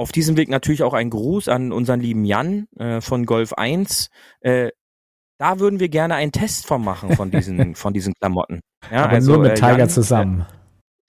auf 0.00 0.12
diesem 0.12 0.36
Weg 0.36 0.48
natürlich 0.48 0.82
auch 0.82 0.94
ein 0.94 1.10
Gruß 1.10 1.48
an 1.48 1.72
unseren 1.72 2.00
lieben 2.00 2.24
Jan 2.24 2.66
äh, 2.78 3.00
von 3.00 3.26
Golf 3.26 3.52
1. 3.52 4.08
Äh, 4.40 4.70
da 5.38 5.58
würden 5.58 5.78
wir 5.80 5.88
gerne 5.88 6.14
einen 6.14 6.32
Test 6.32 6.66
von 6.66 6.82
machen 6.82 7.16
von 7.16 7.30
diesen, 7.30 7.74
von 7.74 7.92
diesen 7.92 8.14
Klamotten. 8.14 8.60
Ja, 8.90 9.04
Aber 9.04 9.12
also, 9.14 9.32
nur 9.32 9.42
mit 9.42 9.52
äh, 9.52 9.54
Tiger 9.54 9.78
Jan, 9.78 9.88
zusammen. 9.90 10.46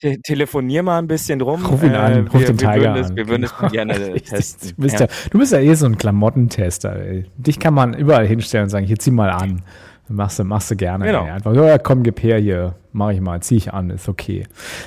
Äh, 0.02 0.16
te 0.16 0.20
telefonier 0.22 0.82
mal 0.82 0.98
ein 0.98 1.06
bisschen 1.06 1.40
rum. 1.40 1.64
Ruf 1.64 1.82
ihn 1.82 1.94
an, 1.94 2.12
äh, 2.12 2.18
ruf 2.18 2.40
wir, 2.40 2.46
den 2.48 2.58
Tiger 2.58 2.92
an. 2.94 3.16
Wir 3.16 3.28
würden 3.28 3.44
es 3.44 3.72
gerne 3.72 4.14
testen. 4.22 4.72
Du 4.76 4.82
bist 4.82 5.00
ja. 5.00 5.06
ja. 5.06 5.12
du 5.30 5.38
bist 5.38 5.52
ja 5.52 5.60
eh 5.60 5.74
so 5.74 5.86
ein 5.86 5.96
Klamottentester. 5.96 6.94
Ey. 6.94 7.26
Dich 7.36 7.58
kann 7.58 7.72
man 7.72 7.94
überall 7.94 8.26
hinstellen 8.26 8.64
und 8.64 8.70
sagen, 8.70 8.84
hier 8.84 8.98
zieh 8.98 9.10
mal 9.10 9.30
an. 9.30 9.62
Machst 10.08 10.38
du, 10.38 10.44
machst 10.44 10.70
du 10.70 10.76
gerne. 10.76 11.06
Genau. 11.06 11.24
Ey. 11.24 11.30
Einfach, 11.30 11.54
ja, 11.54 11.78
komm, 11.78 12.02
gib 12.02 12.22
her 12.22 12.38
hier. 12.38 12.74
Mach 12.92 13.10
ich 13.10 13.20
mal, 13.20 13.40
zieh 13.40 13.56
ich 13.56 13.72
an, 13.72 13.88
ist 13.88 14.08
okay. 14.08 14.44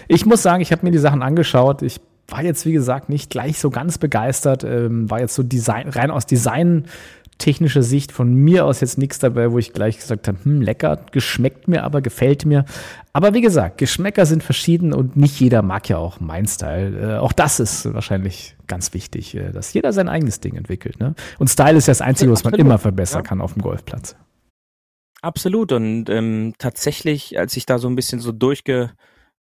Ich 0.07 0.27
muss 0.27 0.43
sagen, 0.43 0.61
ich 0.61 0.71
habe 0.71 0.85
mir 0.85 0.91
die 0.91 0.99
Sachen 0.99 1.23
angeschaut. 1.23 1.81
Ich 1.81 2.01
war 2.27 2.43
jetzt, 2.43 2.65
wie 2.65 2.73
gesagt, 2.73 3.09
nicht 3.09 3.29
gleich 3.29 3.59
so 3.59 3.69
ganz 3.69 3.97
begeistert. 3.97 4.63
Ähm, 4.63 5.09
war 5.09 5.19
jetzt 5.19 5.35
so 5.35 5.43
Design, 5.43 5.89
rein 5.89 6.11
aus 6.11 6.25
Design 6.25 6.85
technischer 7.37 7.83
Sicht 7.83 8.11
von 8.11 8.33
mir 8.33 8.65
aus 8.65 8.81
jetzt 8.81 8.97
nichts 8.97 9.19
dabei, 9.19 9.51
wo 9.51 9.59
ich 9.59 9.73
gleich 9.73 9.97
gesagt 9.97 10.27
habe, 10.27 10.37
hm, 10.43 10.61
lecker, 10.61 11.01
geschmeckt 11.11 11.67
mir, 11.67 11.83
aber 11.83 12.01
gefällt 12.01 12.45
mir. 12.45 12.65
Aber 13.13 13.33
wie 13.33 13.41
gesagt, 13.41 13.77
Geschmäcker 13.77 14.25
sind 14.25 14.43
verschieden 14.43 14.93
und 14.93 15.15
nicht 15.15 15.39
jeder 15.39 15.61
mag 15.61 15.89
ja 15.89 15.97
auch 15.97 16.19
mein 16.19 16.47
Style. 16.47 17.15
Äh, 17.15 17.17
auch 17.17 17.33
das 17.33 17.59
ist 17.59 17.93
wahrscheinlich 17.93 18.55
ganz 18.67 18.93
wichtig, 18.93 19.35
äh, 19.35 19.51
dass 19.51 19.73
jeder 19.73 19.91
sein 19.93 20.07
eigenes 20.07 20.39
Ding 20.39 20.55
entwickelt. 20.55 20.99
Ne? 20.99 21.13
Und 21.37 21.49
Style 21.49 21.77
ist 21.77 21.87
ja 21.87 21.91
das 21.91 22.01
Einzige, 22.01 22.31
was 22.31 22.43
man 22.43 22.53
immer 22.53 22.77
verbessern 22.77 23.23
ja. 23.23 23.27
kann 23.27 23.41
auf 23.41 23.53
dem 23.53 23.61
Golfplatz. 23.61 24.15
Absolut. 25.21 25.71
Und 25.71 26.09
ähm, 26.09 26.53
tatsächlich, 26.57 27.37
als 27.37 27.57
ich 27.57 27.65
da 27.65 27.79
so 27.79 27.87
ein 27.87 27.95
bisschen 27.95 28.19
so 28.19 28.31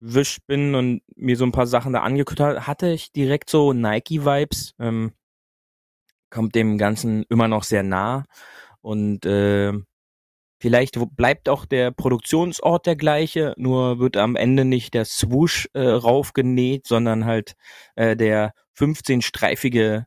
durchgewischt 0.03 0.45
bin 0.47 0.75
und 0.75 1.01
mir 1.15 1.37
so 1.37 1.45
ein 1.45 1.51
paar 1.51 1.67
Sachen 1.67 1.93
da 1.93 2.01
angeguckt 2.01 2.39
habe, 2.39 2.67
hatte 2.67 2.91
ich 2.91 3.11
direkt 3.11 3.49
so 3.49 3.73
Nike-Vibes. 3.73 4.73
Ähm, 4.79 5.13
kommt 6.29 6.55
dem 6.55 6.77
Ganzen 6.77 7.23
immer 7.29 7.47
noch 7.47 7.63
sehr 7.63 7.83
nah. 7.83 8.25
Und 8.81 9.25
äh, 9.25 9.73
Vielleicht 10.59 10.97
bleibt 11.17 11.49
auch 11.49 11.65
der 11.65 11.91
Produktionsort 11.91 12.85
der 12.85 12.95
gleiche, 12.95 13.53
nur 13.57 13.99
wird 13.99 14.15
am 14.15 14.37
Ende 14.37 14.63
nicht 14.63 14.93
der 14.93 15.03
Swoosh 15.03 15.67
äh, 15.73 15.81
raufgenäht, 15.81 16.87
sondern 16.87 17.25
halt 17.25 17.55
äh, 17.95 18.15
der 18.15 18.53
15-streifige 18.77 20.05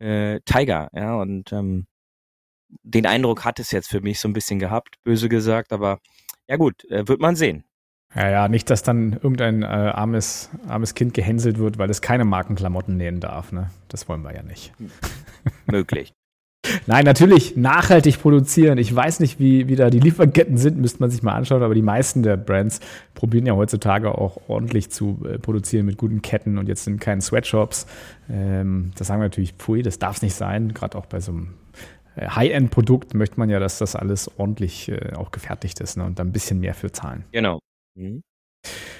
äh, 0.00 0.40
Tiger. 0.44 0.88
Ja, 0.92 1.14
und 1.20 1.52
ähm, 1.52 1.86
den 2.82 3.06
Eindruck 3.06 3.44
hat 3.44 3.60
es 3.60 3.70
jetzt 3.70 3.90
für 3.90 4.00
mich 4.00 4.18
so 4.18 4.26
ein 4.26 4.32
bisschen 4.32 4.58
gehabt, 4.58 4.96
böse 5.04 5.28
gesagt, 5.28 5.72
aber 5.72 6.00
ja 6.48 6.56
gut, 6.56 6.84
äh, 6.90 7.06
wird 7.06 7.20
man 7.20 7.36
sehen. 7.36 7.64
Ja, 8.14 8.30
ja, 8.30 8.48
nicht, 8.48 8.68
dass 8.68 8.82
dann 8.82 9.14
irgendein 9.14 9.62
äh, 9.62 9.66
armes, 9.66 10.50
armes 10.68 10.94
Kind 10.94 11.14
gehänselt 11.14 11.58
wird, 11.58 11.78
weil 11.78 11.88
es 11.88 12.02
keine 12.02 12.24
Markenklamotten 12.24 12.96
nähen 12.96 13.20
darf. 13.20 13.52
Ne? 13.52 13.70
Das 13.88 14.08
wollen 14.08 14.22
wir 14.22 14.34
ja 14.34 14.42
nicht. 14.42 14.72
Möglich. 15.66 16.12
Nein, 16.86 17.04
natürlich 17.04 17.56
nachhaltig 17.56 18.20
produzieren. 18.20 18.78
Ich 18.78 18.94
weiß 18.94 19.20
nicht, 19.20 19.40
wie, 19.40 19.68
wie 19.68 19.76
da 19.76 19.90
die 19.90 19.98
Lieferketten 19.98 20.58
sind, 20.58 20.78
müsste 20.78 21.00
man 21.00 21.10
sich 21.10 21.22
mal 21.22 21.32
anschauen, 21.32 21.62
aber 21.62 21.74
die 21.74 21.82
meisten 21.82 22.22
der 22.22 22.36
Brands 22.36 22.80
probieren 23.14 23.46
ja 23.46 23.54
heutzutage 23.54 24.16
auch 24.16 24.38
ordentlich 24.48 24.90
zu 24.90 25.20
äh, 25.28 25.38
produzieren 25.38 25.86
mit 25.86 25.96
guten 25.96 26.22
Ketten 26.22 26.58
und 26.58 26.68
jetzt 26.68 26.84
sind 26.84 27.00
keine 27.00 27.20
Sweatshops. 27.20 27.86
Ähm, 28.30 28.92
das 28.96 29.08
sagen 29.08 29.20
wir 29.20 29.26
natürlich, 29.26 29.54
pfui, 29.54 29.82
das 29.82 29.98
darf 29.98 30.16
es 30.16 30.22
nicht 30.22 30.34
sein. 30.34 30.72
Gerade 30.72 30.98
auch 30.98 31.06
bei 31.06 31.20
so 31.20 31.32
einem 31.32 31.54
äh, 32.14 32.28
High-End-Produkt 32.28 33.14
möchte 33.14 33.38
man 33.38 33.50
ja, 33.50 33.58
dass 33.58 33.78
das 33.78 33.96
alles 33.96 34.30
ordentlich 34.38 34.88
äh, 34.88 35.14
auch 35.16 35.32
gefertigt 35.32 35.80
ist 35.80 35.96
ne, 35.96 36.04
und 36.04 36.18
da 36.18 36.24
ein 36.24 36.32
bisschen 36.32 36.60
mehr 36.60 36.74
für 36.74 36.92
zahlen. 36.92 37.24
Genau. 37.32 37.58
Mhm. 37.94 38.22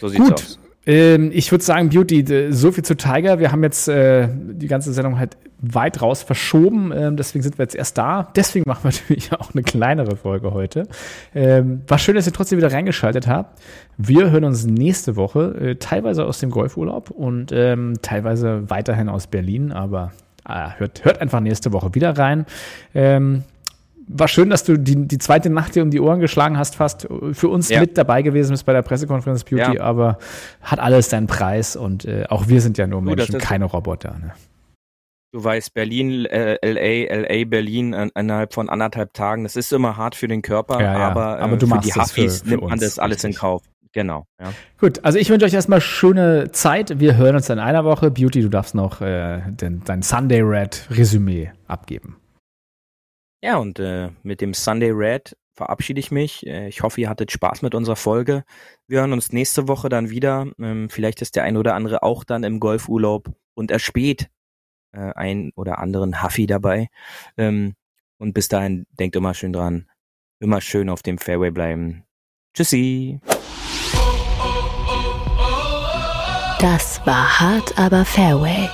So 0.01 0.09
sieht's 0.09 0.25
Gut. 0.25 0.33
aus. 0.33 0.59
Ähm, 0.85 1.31
ich 1.33 1.51
würde 1.53 1.65
sagen, 1.65 1.91
Beauty, 1.91 2.51
so 2.53 2.73
viel 2.73 2.85
zu 2.85 2.97
Tiger. 2.97 3.39
Wir 3.39 3.53
haben 3.53 3.63
jetzt 3.63 3.87
äh, 3.89 4.29
die 4.33 4.67
ganze 4.67 4.93
Sendung 4.93 5.19
halt 5.19 5.37
weit 5.61 6.03
raus 6.03 6.25
verschoben. 6.25 6.93
Ähm, 6.93 7.17
deswegen 7.17 7.43
sind 7.43 7.57
wir 7.59 7.63
jetzt 7.65 7.77
erst 7.77 7.97
da. 7.99 8.33
Deswegen 8.35 8.65
machen 8.69 8.83
wir 8.85 8.91
natürlich 9.01 9.33
auch 9.33 9.55
eine 9.55 9.63
kleinere 9.63 10.17
Folge 10.17 10.53
heute. 10.53 10.89
Ähm, 11.35 11.83
war 11.87 11.99
schön, 11.99 12.17
dass 12.17 12.27
ihr 12.27 12.33
trotzdem 12.33 12.59
wieder 12.59 12.73
reingeschaltet 12.73 13.29
habt. 13.29 13.63
Wir 13.97 14.31
hören 14.33 14.45
uns 14.45 14.67
nächste 14.67 15.15
Woche, 15.15 15.55
äh, 15.61 15.75
teilweise 15.77 16.25
aus 16.25 16.41
dem 16.41 16.51
Golfurlaub 16.51 17.11
und 17.11 17.53
ähm, 17.53 17.95
teilweise 18.03 18.69
weiterhin 18.69 19.09
aus 19.09 19.29
Berlin. 19.29 19.71
Aber 19.71 20.11
äh, 20.49 20.71
hört, 20.79 21.05
hört 21.05 21.21
einfach 21.21 21.39
nächste 21.39 21.73
Woche 21.73 21.95
wieder 21.95 22.19
rein. 22.19 22.45
Ähm, 22.93 23.45
war 24.13 24.29
schön, 24.29 24.51
dass 24.51 24.65
du 24.65 24.79
die, 24.79 25.07
die 25.07 25.19
zweite 25.19 25.51
Nacht 25.51 25.75
dir 25.75 25.83
um 25.83 25.91
die 25.91 26.01
Ohren 26.01 26.21
geschlagen 26.21 26.59
hast, 26.59 26.77
fast 26.77 27.09
für 27.33 27.49
uns 27.49 27.69
ja. 27.69 27.81
mit 27.81 27.97
dabei 27.97 28.23
gewesen 28.23 28.51
bist 28.53 28.67
bei 28.67 28.73
der 28.73 28.83
Pressekonferenz 28.83 29.45
Beauty, 29.45 29.77
ja. 29.77 29.83
aber 29.83 30.19
hat 30.61 30.79
alles 30.79 31.11
seinen 31.11 31.27
Preis 31.27 31.77
und 31.77 32.05
äh, 32.05 32.25
auch 32.29 32.49
wir 32.49 32.61
sind 32.61 32.79
ja 32.79 32.87
nur 32.87 33.03
Menschen, 33.03 33.39
keine 33.39 33.65
Roboter. 33.65 34.17
Ne? 34.19 34.33
Du 35.33 35.43
weißt, 35.43 35.73
Berlin, 35.73 36.27
äh, 36.27 36.59
LA, 36.63 37.23
LA, 37.23 37.45
Berlin 37.47 37.95
äh, 37.95 38.09
innerhalb 38.15 38.53
von 38.53 38.69
anderthalb 38.69 39.15
Tagen, 39.15 39.45
das 39.45 39.57
ist 39.57 39.73
immer 39.73 39.97
hart 39.97 40.15
für 40.15 40.29
den 40.29 40.43
Körper, 40.43 40.81
ja, 40.81 40.95
aber, 40.95 41.39
aber 41.39 41.57
du 41.57 41.67
äh, 41.67 41.69
für 41.69 41.75
machst 41.75 41.89
die 41.89 41.99
Huffis 41.99 42.45
nimmt 42.45 42.65
man 42.65 42.79
das 42.79 42.99
alles 42.99 43.25
in 43.25 43.35
Kauf. 43.35 43.63
Genau. 43.95 44.27
Ja. 44.41 44.53
Gut, 44.79 45.05
also 45.05 45.19
ich 45.19 45.29
wünsche 45.29 45.45
euch 45.45 45.53
erstmal 45.53 45.83
schöne 45.83 46.51
Zeit. 46.53 46.99
Wir 46.99 47.17
hören 47.17 47.37
uns 47.37 47.51
in 47.51 47.59
einer 47.59 47.85
Woche. 47.85 48.11
Beauty, 48.11 48.41
du 48.41 48.49
darfst 48.49 48.75
noch 48.75 49.03
äh, 49.03 49.43
den, 49.49 49.83
dein 49.85 50.01
Sunday 50.01 50.41
Red 50.41 50.87
Resümee 50.91 51.51
abgeben. 51.67 52.17
Ja, 53.45 53.57
und 53.57 53.81
äh, 53.81 54.11
mit 54.23 54.41
dem 54.41 54.55
Sunday 54.55 54.91
Red 54.93 55.37
verabschiede 55.53 55.99
ich 55.99 56.13
mich. 56.13 56.47
Äh, 56.47 56.69
ich 56.69 56.83
hoffe, 56.83 57.01
ihr 57.01 57.09
hattet 57.09 57.33
Spaß 57.33 57.63
mit 57.63 57.75
unserer 57.75 57.97
Folge. 57.97 58.45
Wir 58.87 59.01
hören 59.01 59.13
uns 59.13 59.33
nächste 59.33 59.67
Woche 59.67 59.89
dann 59.89 60.11
wieder. 60.11 60.47
Ähm, 60.61 60.89
vielleicht 60.89 61.21
ist 61.23 61.35
der 61.35 61.43
ein 61.43 61.57
oder 61.57 61.75
andere 61.75 62.05
auch 62.05 62.23
dann 62.23 62.45
im 62.45 62.61
Golfurlaub 62.61 63.33
und 63.55 63.73
erspäht 63.73 64.31
äh, 64.93 65.13
ein 65.15 65.51
oder 65.57 65.81
anderen 65.81 66.23
Huffy 66.23 66.47
dabei. 66.47 66.89
Ähm, 67.37 67.75
und 68.19 68.33
bis 68.33 68.47
dahin 68.47 68.87
denkt 68.93 69.17
immer 69.17 69.35
schön 69.35 69.53
dran, 69.53 69.91
immer 70.39 70.61
schön 70.61 70.89
auf 70.89 71.03
dem 71.03 71.19
Fairway 71.19 71.51
bleiben. 71.51 72.05
Tschüssi. 72.55 73.19
Das 76.61 77.05
war 77.05 77.41
hart, 77.41 77.77
aber 77.77 78.05
Fairway. 78.05 78.69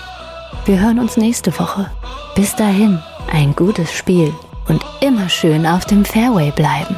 Wir 0.67 0.79
hören 0.79 0.99
uns 0.99 1.17
nächste 1.17 1.59
Woche. 1.59 1.91
Bis 2.35 2.55
dahin, 2.55 3.03
ein 3.31 3.57
gutes 3.57 3.91
Spiel 3.91 4.35
und 4.69 4.85
immer 5.01 5.29
schön 5.29 5.67
auf 5.67 5.85
dem 5.85 6.05
Fairway 6.05 6.51
bleiben. 6.51 6.97